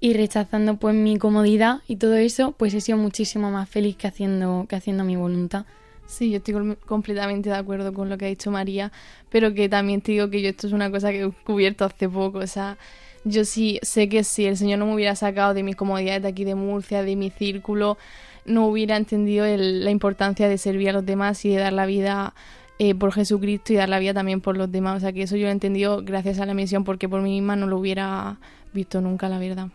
[0.02, 4.08] y rechazando pues mi comodidad y todo eso, pues he sido muchísimo más feliz que
[4.08, 5.66] haciendo, que haciendo mi voluntad.
[6.08, 8.92] Sí, yo estoy com- completamente de acuerdo con lo que ha dicho María,
[9.30, 12.10] pero que también te digo que yo esto es una cosa que he descubierto hace
[12.10, 12.78] poco, o sea,
[13.24, 16.28] yo sí sé que si el Señor no me hubiera sacado de mis comodidades de
[16.30, 17.98] aquí de Murcia, de mi círculo,
[18.46, 22.34] no hubiera entendido la importancia de servir a los demás y de dar la vida
[22.80, 25.36] eh, por Jesucristo y dar la vida también por los demás, o sea, que eso
[25.36, 28.40] yo lo he entendido gracias a la misión porque por mí misma no lo hubiera
[28.74, 29.68] visto nunca, la verdad.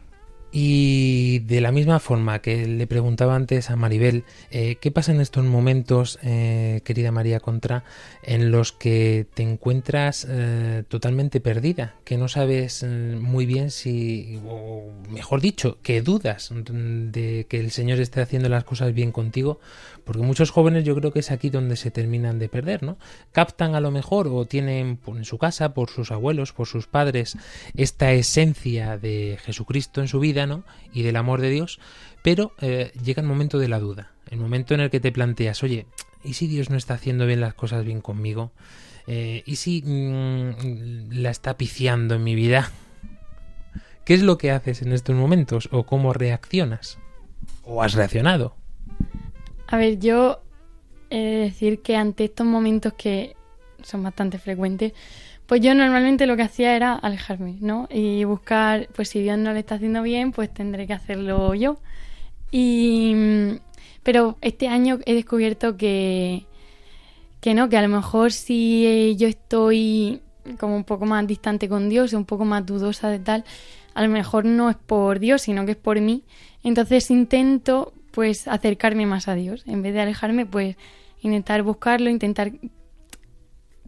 [0.53, 5.21] Y de la misma forma que le preguntaba antes a Maribel, eh, ¿qué pasa en
[5.21, 7.85] estos momentos, eh, querida María Contra,
[8.23, 14.41] en los que te encuentras eh, totalmente perdida, que no sabes eh, muy bien si,
[14.47, 19.61] o mejor dicho, que dudas de que el Señor esté haciendo las cosas bien contigo?
[20.05, 22.97] Porque muchos jóvenes yo creo que es aquí donde se terminan de perder, ¿no?
[23.33, 27.37] Captan a lo mejor o tienen en su casa, por sus abuelos, por sus padres,
[27.75, 30.36] esta esencia de Jesucristo en su vida,
[30.93, 31.79] Y del amor de Dios,
[32.23, 35.63] pero eh, llega el momento de la duda, el momento en el que te planteas,
[35.63, 35.87] oye,
[36.25, 38.53] ¿y si Dios no está haciendo bien las cosas bien conmigo?
[39.07, 42.71] Eh, ¿Y si mm, la está piciando en mi vida?
[44.05, 46.99] ¿Qué es lo que haces en estos momentos o cómo reaccionas?
[47.63, 48.57] ¿O has reaccionado?
[49.69, 50.43] A ver, yo
[51.11, 53.37] he de decir que ante estos momentos que
[53.83, 54.93] son bastante frecuentes,
[55.47, 57.89] pues yo normalmente lo que hacía era alejarme, ¿no?
[57.91, 61.79] Y buscar, pues si Dios no le está haciendo bien, pues tendré que hacerlo yo.
[62.51, 63.15] Y
[64.03, 66.47] pero este año he descubierto que
[67.41, 70.21] que no, que a lo mejor si yo estoy
[70.59, 73.45] como un poco más distante con Dios, un poco más dudosa de tal,
[73.95, 76.25] a lo mejor no es por Dios, sino que es por mí.
[76.65, 79.63] Entonces intento pues acercarme más a Dios.
[79.67, 80.77] En vez de alejarme, pues
[81.23, 82.53] intentar buscarlo, intentar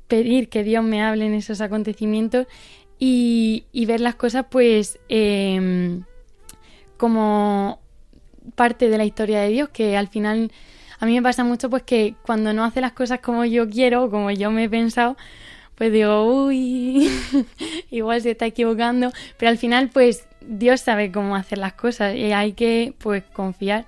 [0.09, 2.47] pedir que Dios me hable en esos acontecimientos
[2.99, 6.01] y, ver las cosas pues eh,
[6.97, 7.79] como
[8.55, 10.51] parte de la historia de Dios, que al final
[10.99, 14.11] a mí me pasa mucho pues que cuando no hace las cosas como yo quiero
[14.11, 15.17] como yo me he pensado,
[15.77, 17.09] pues digo, uy,
[17.91, 22.33] igual se está equivocando, pero al final pues Dios sabe cómo hacer las cosas y
[22.33, 23.87] hay que pues confiar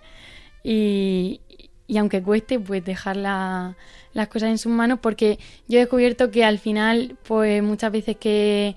[0.62, 1.40] y,
[1.88, 3.76] y aunque cueste pues dejar la-
[4.12, 5.38] las cosas en sus manos porque
[5.68, 8.74] yo he descubierto que al final pues muchas veces que,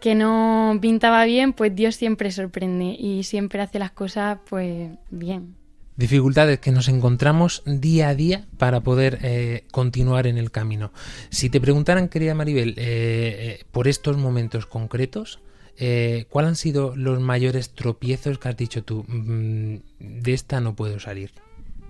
[0.00, 5.54] que no pintaba bien pues Dios siempre sorprende y siempre hace las cosas pues bien.
[5.96, 10.92] Dificultades que nos encontramos día a día para poder eh, continuar en el camino.
[11.30, 15.38] Si te preguntaran, querida Maribel, eh, eh, por estos momentos concretos,
[15.78, 19.04] eh, ¿cuáles han sido los mayores tropiezos que has dicho tú?
[19.06, 21.30] "Mm, de esta no puedo salir.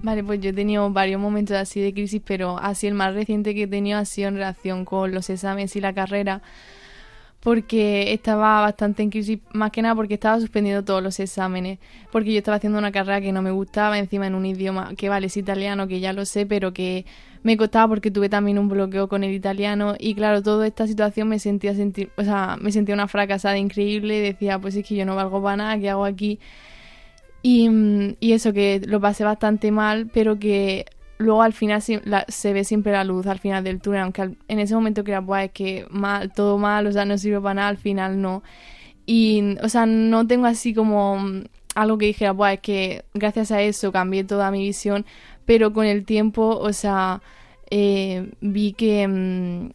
[0.05, 3.55] Vale, pues yo he tenido varios momentos así de crisis, pero así el más reciente
[3.55, 6.43] que he tenido ha sido en relación con los exámenes y la carrera,
[7.41, 11.79] porque estaba bastante en crisis, más que nada porque estaba suspendiendo todos los exámenes,
[12.13, 15.09] porque yo estaba haciendo una carrera que no me gustaba, encima en un idioma que
[15.09, 17.07] vale, es italiano, que ya lo sé, pero que
[17.43, 21.29] me costaba porque tuve también un bloqueo con el italiano y claro, toda esta situación
[21.29, 25.07] me sentía sentir, o sea, me sentía una fracasada increíble, decía, pues es que yo
[25.07, 26.41] no valgo para nada, ¿qué hago aquí?
[27.47, 27.69] Y,
[28.21, 30.87] y eso, que lo pasé bastante mal, pero que
[31.19, 34.39] luego al final la- se ve siempre la luz al final del túnel, aunque al-
[34.49, 37.55] en ese momento creas, Buah, es que mal, todo mal, o sea, no sirve para
[37.55, 38.43] nada, al final no.
[39.07, 43.51] Y, o sea, no tengo así como mm, algo que dijera, Buah, es que gracias
[43.53, 45.05] a eso cambié toda mi visión,
[45.47, 47.23] pero con el tiempo, o sea,
[47.71, 49.71] eh, vi que, mm,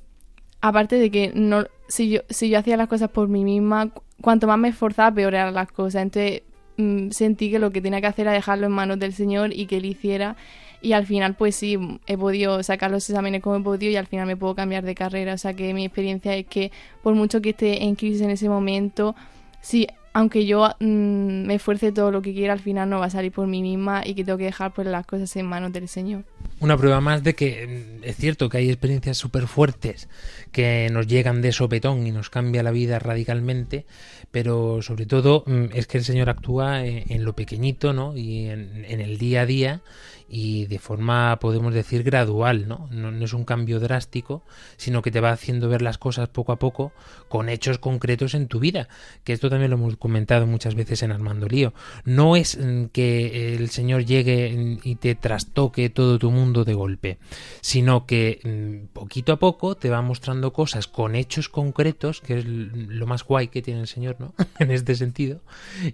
[0.61, 4.01] aparte de que no, si yo, si yo hacía las cosas por mí misma, cu-
[4.21, 6.03] cuanto más me esforzaba, peor eran las cosas.
[6.03, 6.43] Entonces
[6.79, 9.67] mm, sentí que lo que tenía que hacer era dejarlo en manos del Señor y
[9.67, 10.35] que Él hiciera.
[10.81, 11.77] Y al final, pues sí,
[12.07, 14.95] he podido sacar los exámenes como he podido y al final me puedo cambiar de
[14.95, 15.33] carrera.
[15.33, 16.71] O sea que mi experiencia es que
[17.03, 19.15] por mucho que esté en crisis en ese momento,
[19.61, 23.09] sí, aunque yo mm, me esfuerce todo lo que quiera, al final no va a
[23.09, 25.87] salir por mí misma y que tengo que dejar pues las cosas en manos del
[25.87, 26.23] Señor.
[26.61, 30.09] Una prueba más de que mm, es cierto que hay experiencias súper fuertes
[30.51, 33.85] que nos llegan de sopetón y nos cambia la vida radicalmente,
[34.31, 38.15] pero sobre todo mm, es que el Señor actúa en, en lo pequeñito, ¿no?
[38.17, 39.81] Y en el día a día
[40.29, 42.87] y de forma, podemos decir, gradual, ¿no?
[42.91, 43.11] ¿no?
[43.11, 44.43] no es un cambio drástico,
[44.77, 46.91] sino que te va haciendo ver las cosas poco a poco
[47.27, 48.87] con hechos concretos en tu vida,
[49.23, 51.73] que esto también lo hemos comentado muchas veces en Armando Lío.
[52.05, 56.73] No es mm, que el Señor llegue mm, y te trastoque todo tu mundo de
[56.73, 57.17] golpe,
[57.61, 62.45] sino que mm, poquito a poco te va mostrando cosas con hechos concretos, que es
[62.45, 64.33] lo más guay que tiene el Señor, ¿no?
[64.59, 65.41] en este sentido,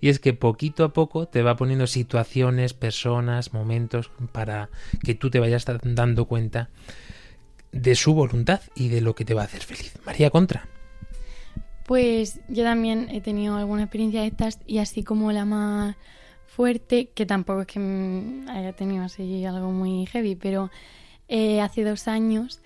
[0.02, 4.70] y es que poquito a poco te va poniendo situaciones, personas, momentos para
[5.04, 6.70] que tú te vayas da- dando cuenta
[7.72, 9.94] de su voluntad y de lo que te va a hacer feliz.
[10.06, 10.68] María Contra.
[11.86, 15.96] Pues yo también he tenido alguna experiencia de estas y así como la más
[16.48, 20.72] fuerte, que tampoco es que haya tenido así algo muy heavy, pero
[21.28, 22.62] eh, hace dos años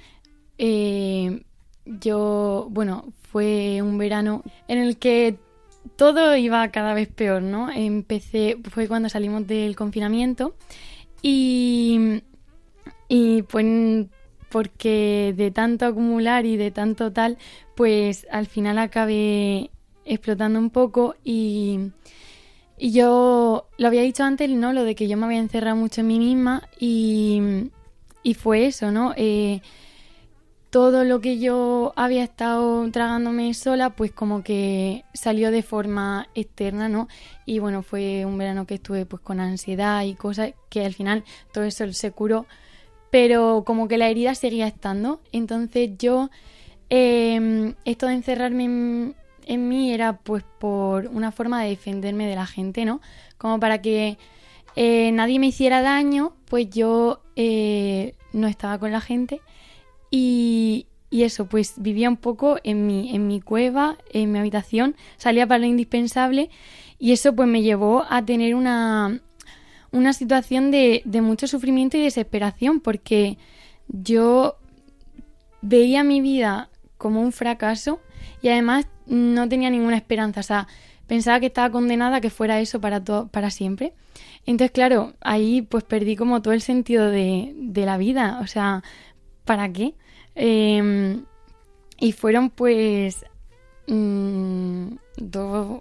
[0.57, 1.41] eh,
[1.86, 5.38] yo, bueno, fue un verano en el que
[5.95, 7.72] todo iba cada vez peor, ¿no?
[7.72, 10.55] Empecé, fue cuando salimos del confinamiento
[11.22, 12.22] y,
[13.08, 14.08] y pues
[14.50, 17.38] porque de tanto acumular y de tanto tal,
[17.76, 19.70] pues al final acabé
[20.06, 21.92] explotando un poco y,
[22.78, 24.74] y yo lo había dicho antes, ¿no?
[24.74, 27.70] Lo de que yo me había encerrado mucho en mí misma y,
[28.24, 29.14] y fue eso, ¿no?
[29.16, 29.62] Eh,
[30.70, 36.90] todo lo que yo había estado tragándome sola, pues como que salió de forma externa,
[36.90, 37.08] ¿no?
[37.46, 41.24] Y bueno, fue un verano que estuve pues con ansiedad y cosas que al final
[41.52, 42.46] todo eso se curó,
[43.10, 45.22] pero como que la herida seguía estando.
[45.32, 46.30] Entonces yo,
[46.92, 49.14] eh, esto de encerrarme
[49.46, 53.02] en, mí era pues por una forma de defenderme de la gente, ¿no?
[53.40, 54.20] Como para que
[54.76, 59.42] eh, nadie me hiciera daño, pues yo eh, no estaba con la gente
[60.12, 65.47] y, eso, pues vivía un poco en mi, en mi cueva, en mi habitación, salía
[65.47, 66.49] para lo indispensable
[66.99, 69.20] y eso pues me llevó a tener una,
[69.91, 73.38] una situación de, de mucho sufrimiento y desesperación porque
[73.88, 74.57] yo
[75.62, 77.99] veía mi vida como un fracaso
[78.41, 80.68] y además no tenía ninguna esperanza, o sea,
[81.07, 83.93] pensaba que estaba condenada a que fuera eso para, para siempre.
[84.45, 88.84] Entonces, claro, ahí pues perdí como todo el sentido de, de la vida, o sea,
[89.50, 89.95] ¿para qué?
[90.36, 91.18] Eh,
[92.00, 93.26] y fueron pues
[93.88, 94.89] mm,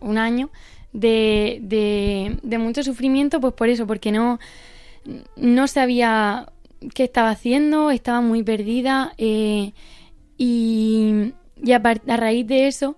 [0.00, 0.48] un año
[0.94, 4.38] de, mucho sufrimiento, pues por eso, porque no,
[5.36, 6.50] no sabía
[6.94, 9.74] qué estaba haciendo, estaba muy perdida eh,
[10.38, 12.96] y, y a, a, raíz de eso,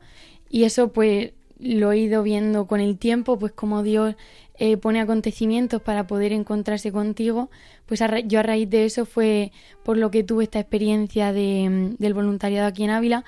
[0.51, 4.15] y eso pues lo he ido viendo con el tiempo, pues como Dios
[4.63, 7.49] eh, pone acontecimientos para poder encontrarse contigo,
[7.87, 9.53] pues yo a raíz de eso fue
[9.83, 13.25] por lo que tuve esta experiencia de, del voluntariado aquí en Ávila,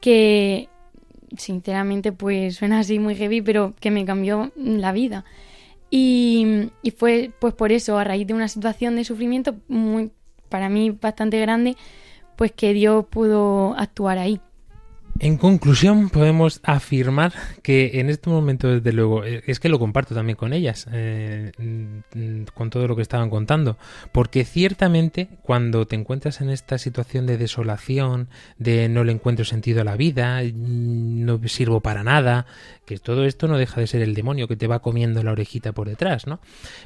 [0.00, 0.68] que
[1.36, 5.24] sinceramente pues suena así muy heavy, pero que me cambió la vida.
[5.88, 10.10] Y, y fue pues por eso, a raíz de una situación de sufrimiento muy,
[10.48, 11.76] para mí bastante grande,
[12.34, 14.40] pues que Dios pudo actuar ahí.
[15.18, 20.14] En conclusión, podemos afirmar que en este momento, desde luego, eh, es que lo comparto
[20.14, 23.78] también con ellas, eh, mm, con todo lo que estaban contando,
[24.12, 29.80] porque ciertamente cuando te encuentras en esta situación de desolación, de no le encuentro sentido
[29.80, 32.44] a la vida, mm, no sirvo para nada,
[32.84, 35.72] que todo esto no deja de ser el demonio que te va comiendo la orejita
[35.72, 36.40] por detrás, ¿no?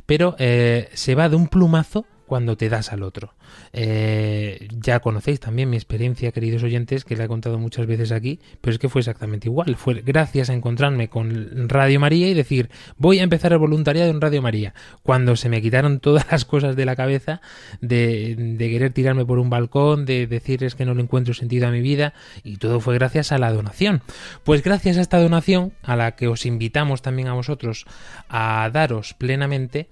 [0.06, 3.34] Pero eh, se va de un plumazo cuando te das al otro.
[3.72, 8.38] Eh, ya conocéis también mi experiencia, queridos oyentes, que la he contado muchas veces aquí,
[8.60, 9.74] pero es que fue exactamente igual.
[9.74, 14.20] Fue gracias a encontrarme con Radio María y decir, voy a empezar el voluntariado en
[14.20, 14.74] Radio María.
[15.02, 17.40] Cuando se me quitaron todas las cosas de la cabeza,
[17.80, 21.72] de, de querer tirarme por un balcón, de decirles que no le encuentro sentido a
[21.72, 22.14] mi vida,
[22.44, 24.02] y todo fue gracias a la donación.
[24.44, 27.86] Pues gracias a esta donación, a la que os invitamos también a vosotros
[28.28, 29.88] a daros plenamente,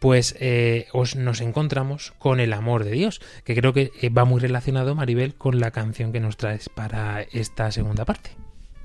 [0.00, 4.24] pues eh, os, nos encontramos con el amor de Dios, que creo que eh, va
[4.24, 8.30] muy relacionado, Maribel, con la canción que nos traes para esta segunda parte.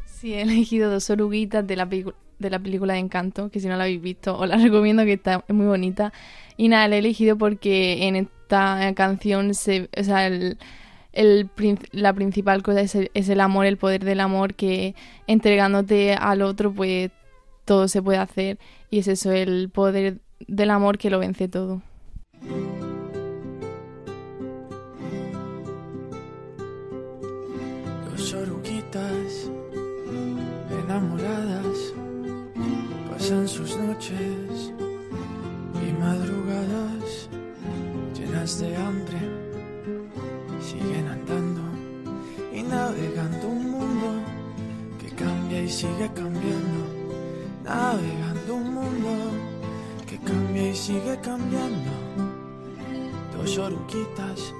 [0.06, 3.78] Sí, he elegido dos oruguitas de la, de la película de Encanto, que si no
[3.78, 6.12] la habéis visto os la recomiendo, que está muy bonita.
[6.58, 10.58] Y nada, la he elegido porque en esta canción se, o sea, el,
[11.92, 14.96] la principal cosa es el amor, el poder del amor, que
[15.28, 17.12] entregándote al otro, pues
[17.64, 18.58] todo se puede hacer.
[18.90, 21.82] Y es eso, el poder del amor que lo vence todo.
[28.12, 29.50] Dos oruguitas
[30.84, 31.94] enamoradas
[33.10, 34.74] pasan sus noches
[35.74, 37.30] y madrugadas
[38.14, 39.20] llenas de hambre.
[40.62, 41.62] Siguen andando
[42.54, 44.08] y navegando un mundo
[45.00, 46.82] que cambia y sigue cambiando.
[47.64, 49.45] Navegando un mundo
[50.26, 51.92] cambia y sigue cambiando.
[53.38, 54.54] Dos oruguitas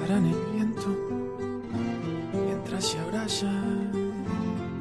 [0.00, 0.88] paran el viento
[2.46, 3.90] mientras se abrazan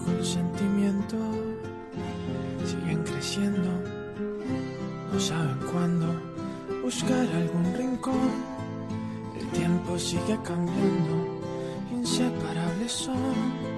[0.04, 1.18] con sentimiento.
[2.66, 3.70] Siguen creciendo,
[5.12, 6.08] no saben cuándo
[6.84, 8.30] buscar algún rincón.
[9.40, 11.16] El tiempo sigue cambiando,
[11.92, 13.72] inseparables son.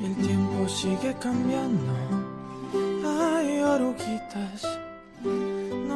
[0.00, 1.92] Y el tiempo sigue cambiando.
[3.04, 4.81] Ay, oruguitas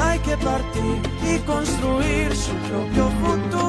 [0.00, 3.62] hay que partir y construir su propio futuro.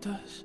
[0.00, 0.44] Dos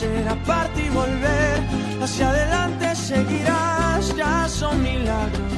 [0.00, 1.62] crecer aparte y volver.
[2.02, 5.52] Hacia adelante seguirás, ya son milagros,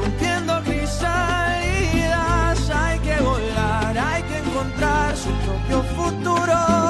[0.00, 1.00] rompiendo crisalidas.
[2.70, 6.81] Hay que volar, hay que encontrar su propio futuro.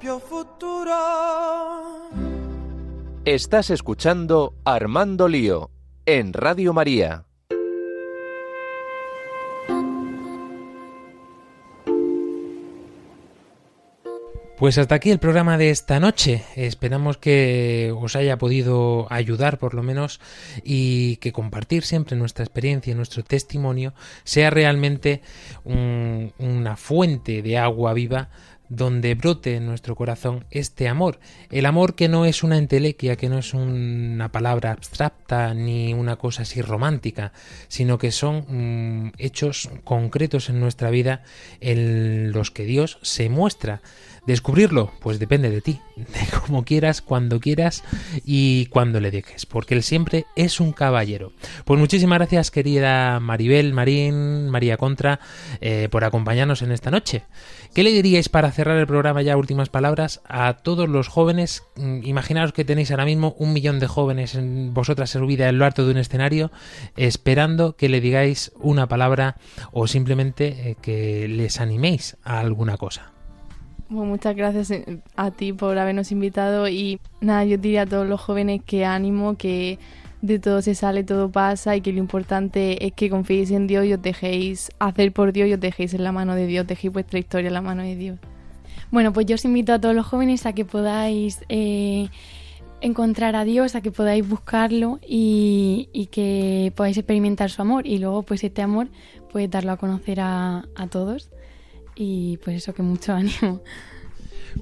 [0.00, 0.92] Futuro.
[3.24, 5.70] Estás escuchando Armando Lío
[6.04, 7.24] en Radio María.
[14.58, 16.42] Pues hasta aquí el programa de esta noche.
[16.56, 20.18] Esperamos que os haya podido ayudar por lo menos
[20.64, 23.92] y que compartir siempre nuestra experiencia y nuestro testimonio
[24.24, 25.20] sea realmente
[25.64, 28.30] un- una fuente de agua viva
[28.68, 31.20] donde brote en nuestro corazón este amor.
[31.50, 36.16] El amor que no es una entelequia, que no es una palabra abstracta ni una
[36.16, 37.32] cosa así romántica,
[37.68, 41.22] sino que son mm, hechos concretos en nuestra vida
[41.60, 43.82] en los que Dios se muestra.
[44.26, 46.04] Descubrirlo, pues depende de ti, de
[46.46, 47.84] cómo quieras, cuando quieras
[48.24, 51.32] y cuando le dejes, porque Él siempre es un caballero.
[51.64, 55.20] Pues muchísimas gracias, querida Maribel, Marín, María Contra,
[55.60, 57.22] eh, por acompañarnos en esta noche.
[57.72, 61.62] ¿Qué le diríais para cerrar el programa ya últimas palabras a todos los jóvenes?
[61.76, 65.64] Mm, Imaginaos que tenéis ahora mismo un millón de jóvenes en vosotras subida en lo
[65.64, 66.50] alto de un escenario,
[66.96, 69.36] esperando que le digáis una palabra
[69.70, 73.15] o simplemente eh, que les animéis a alguna cosa.
[73.88, 78.06] Bueno, muchas gracias eh, a ti por habernos invitado y nada, yo diría a todos
[78.08, 79.78] los jóvenes que ánimo, que
[80.22, 83.84] de todo se sale, todo pasa y que lo importante es que confiéis en Dios
[83.86, 86.92] y os dejéis hacer por Dios y os dejéis en la mano de Dios, dejéis
[86.92, 88.18] vuestra historia en la mano de Dios.
[88.90, 92.08] Bueno, pues yo os invito a todos los jóvenes a que podáis eh,
[92.80, 97.98] encontrar a Dios, a que podáis buscarlo y, y que podáis experimentar su amor y
[97.98, 98.88] luego pues este amor
[99.30, 101.30] pues darlo a conocer a, a todos
[101.96, 103.62] y pues eso que mucho ánimo.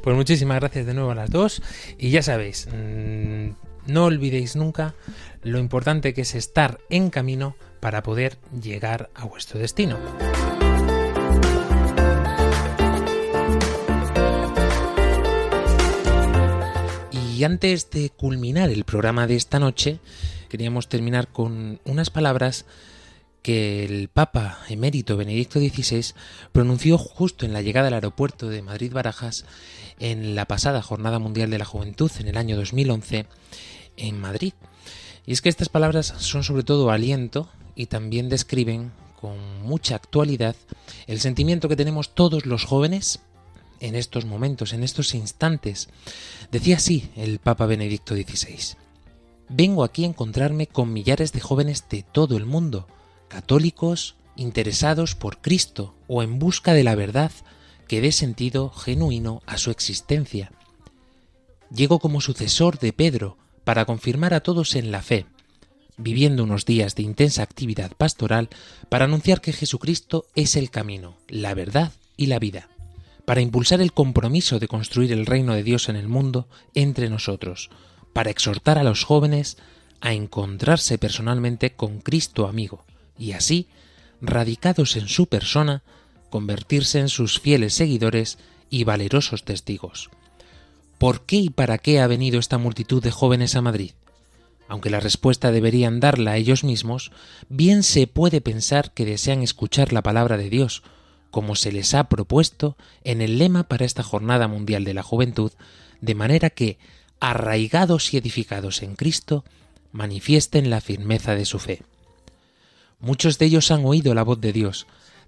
[0.03, 1.63] Pues muchísimas gracias de nuevo a las dos.
[1.99, 3.51] Y ya sabéis, mm,
[3.87, 4.95] no olvidéis nunca
[5.43, 9.99] lo importante que es estar en camino para poder llegar a vuestro destino.
[17.13, 19.99] Y antes de culminar el programa de esta noche,
[20.49, 22.65] queríamos terminar con unas palabras
[23.45, 26.15] que el Papa emérito Benedicto XVI
[26.51, 29.45] pronunció justo en la llegada al aeropuerto de Madrid-Barajas
[30.01, 33.27] en la pasada Jornada Mundial de la Juventud en el año 2011
[33.99, 34.55] en Madrid.
[35.27, 40.57] Y es que estas palabras son sobre todo aliento y también describen con mucha actualidad
[41.07, 43.21] el sentimiento que tenemos todos los jóvenes
[43.79, 45.91] en estos momentos, en estos instantes.
[46.51, 48.79] Decía así el Papa Benedicto XVI.
[49.51, 52.89] Vengo aquí a encontrarme con millares de jóvenes de todo el mundo,
[53.29, 57.33] católicos, interesados por Cristo o en busca de la verdad
[57.89, 60.53] que dé sentido genuino a su existencia.
[61.75, 65.27] Llego como sucesor de Pedro para confirmar a todos en la fe,
[65.97, 68.49] viviendo unos días de intensa actividad pastoral
[68.89, 72.69] para anunciar que Jesucristo es el camino, la verdad y la vida,
[73.25, 77.71] para impulsar el compromiso de construir el reino de Dios en el mundo entre nosotros,
[78.13, 79.57] para exhortar a los jóvenes
[80.01, 82.85] a encontrarse personalmente con Cristo amigo,
[83.19, 83.69] y así,
[84.21, 85.83] radicados en su persona,
[86.31, 88.39] convertirse en sus fieles seguidores
[88.71, 90.11] y valerosos testigos.
[90.99, 93.93] ¿Por qué y para qué ha venido esta multitud de jóvenes a Madrid?
[94.67, 97.13] Aunque la respuesta deberían darla ellos mismos,
[97.49, 100.83] bien se puede pensar que desean escuchar la palabra de Dios,
[101.31, 105.53] como se les ha propuesto en el lema para esta Jornada Mundial de la Juventud,
[106.01, 106.79] de manera que,
[107.21, 109.45] arraigados y edificados en Cristo,
[109.93, 111.83] manifiesten la firmeza de su fe.
[113.05, 114.87] Muchos de ellos han oído la voz de Dios,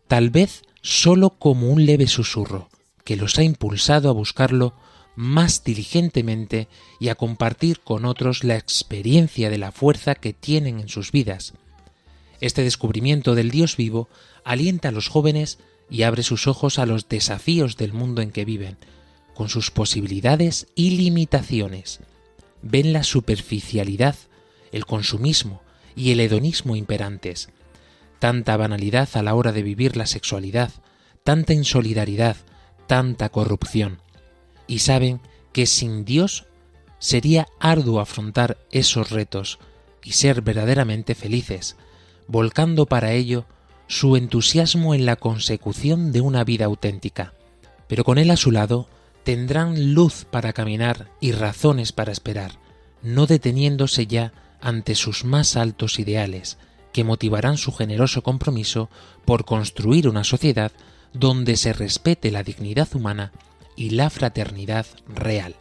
[0.09, 2.71] tal vez sólo como un leve susurro,
[3.05, 4.73] que los ha impulsado a buscarlo
[5.15, 6.69] más diligentemente
[6.99, 11.53] y a compartir con otros la experiencia de la fuerza que tienen en sus vidas.
[12.41, 14.09] Este descubrimiento del Dios vivo
[14.43, 15.59] alienta a los jóvenes
[15.91, 18.79] y abre sus ojos a los desafíos del mundo en que viven,
[19.35, 22.01] con sus posibilidades y limitaciones.
[22.63, 24.17] Ven la superficialidad,
[24.73, 25.61] el consumismo
[25.95, 27.51] y el hedonismo imperantes,
[28.19, 30.71] tanta banalidad a la hora de vivir la sexualidad,
[31.25, 32.37] tanta insolidaridad,
[32.87, 34.01] tanta corrupción,
[34.67, 35.21] y saben
[35.53, 36.47] que sin Dios
[36.99, 39.59] sería arduo afrontar esos retos
[40.03, 41.77] y ser verdaderamente felices,
[42.29, 43.47] volcando para ello
[43.89, 47.35] su entusiasmo en la consecución de una vida auténtica.
[47.89, 48.89] Pero con él a su lado
[49.25, 52.53] tendrán luz para caminar y razones para esperar,
[53.03, 56.59] no deteniéndose ya ante sus más altos ideales,
[56.97, 58.89] que motivarán su generoso compromiso
[59.27, 60.73] por construir una sociedad
[61.13, 63.33] donde se respete la dignidad humana
[63.77, 65.57] y la fraternidad real.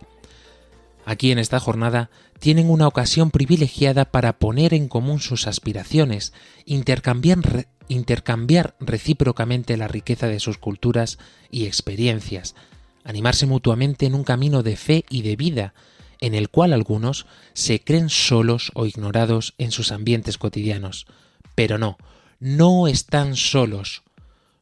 [1.06, 2.10] Aquí en esta jornada
[2.40, 6.32] tienen una ocasión privilegiada para poner en común sus aspiraciones,
[6.64, 11.20] intercambiar, intercambiar recíprocamente la riqueza de sus culturas
[11.52, 12.56] y experiencias,
[13.04, 15.74] animarse mutuamente en un camino de fe y de vida,
[16.22, 21.08] en el cual algunos se creen solos o ignorados en sus ambientes cotidianos.
[21.56, 21.98] Pero no,
[22.40, 24.04] no están solos.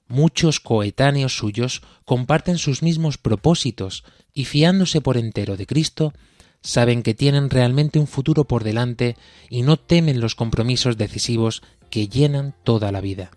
[0.08, 6.14] Muchos coetáneos suyos comparten sus mismos propósitos y fiándose por entero de Cristo,
[6.62, 9.18] saben que tienen realmente un futuro por delante
[9.50, 13.32] y no temen los compromisos decisivos que llenan toda la vida.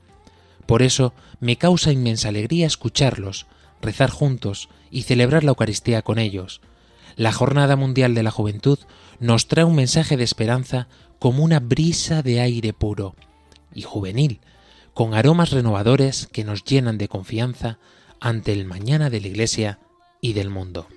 [0.67, 3.47] Por eso me causa inmensa alegría escucharlos,
[3.81, 6.61] rezar juntos y celebrar la Eucaristía con ellos.
[7.17, 8.79] La Jornada Mundial de la Juventud
[9.19, 10.89] nos trae un mensaje de esperanza
[11.19, 13.15] como una brisa de aire puro
[13.77, 14.41] y juvenil,
[14.95, 17.79] con aromas renovadores que nos llenan de confianza
[18.19, 19.79] ante el mañana de la Iglesia
[20.21, 20.89] y del mundo.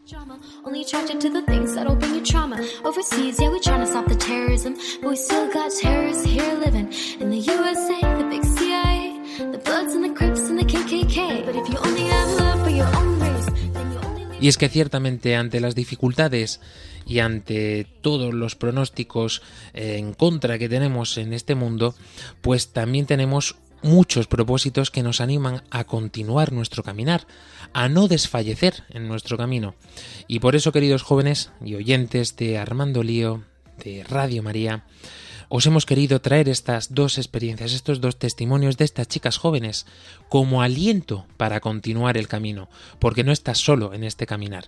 [14.42, 16.62] Y es que ciertamente ante las dificultades
[17.06, 19.42] y ante todos los pronósticos
[19.74, 21.96] eh, en contra que tenemos en este mundo,
[22.42, 27.26] pues también tenemos muchos propósitos que nos animan a continuar nuestro caminar,
[27.74, 29.76] a no desfallecer en nuestro camino.
[30.28, 33.44] Y por eso, queridos jóvenes y oyentes de Armando Lío,
[33.84, 34.86] de Radio María,
[35.50, 39.88] os hemos querido traer estas dos experiencias, estos dos testimonios de estas chicas jóvenes,
[40.30, 42.70] como aliento para continuar el camino,
[43.00, 44.68] porque no estás solo en este caminar.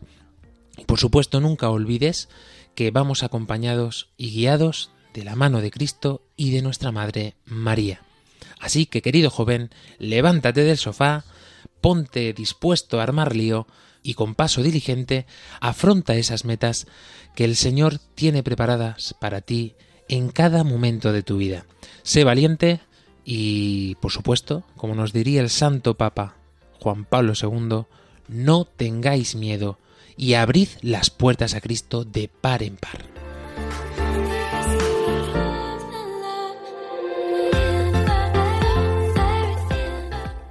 [0.78, 2.30] Y por supuesto, nunca olvides
[2.74, 8.02] que vamos acompañados y guiados de la mano de Cristo y de nuestra Madre María.
[8.60, 9.70] Así que, querido joven,
[10.00, 11.26] levántate del sofá,
[11.80, 13.68] ponte dispuesto a armar lío
[14.02, 15.28] y con paso diligente
[15.60, 16.88] afronta esas metas
[17.36, 19.76] que el Señor tiene preparadas para ti
[20.12, 21.66] en cada momento de tu vida.
[22.04, 22.82] Sé valiente
[23.24, 26.36] y, por supuesto, como nos diría el Santo Papa
[26.80, 27.86] Juan Pablo II,
[28.28, 29.80] no tengáis miedo
[30.18, 33.06] y abrid las puertas a Cristo de par en par.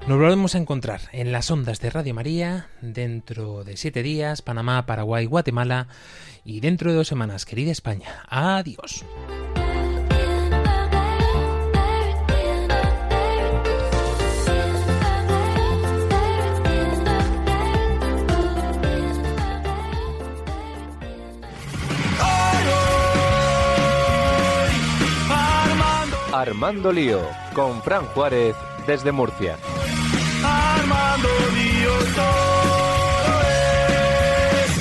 [0.07, 4.85] Nos volvemos a encontrar en las ondas de Radio María dentro de siete días, Panamá,
[4.87, 5.87] Paraguay, Guatemala
[6.45, 8.25] y dentro de dos semanas, querida España.
[8.29, 9.05] Adiós.
[26.41, 27.21] Armando Lío,
[27.55, 29.59] con Fran Juárez desde Murcia.
[30.43, 33.41] Armando Lío todo
[34.57, 34.73] es,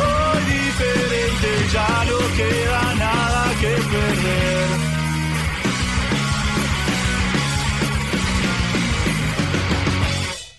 [0.00, 2.87] hoy diferente ya no queda.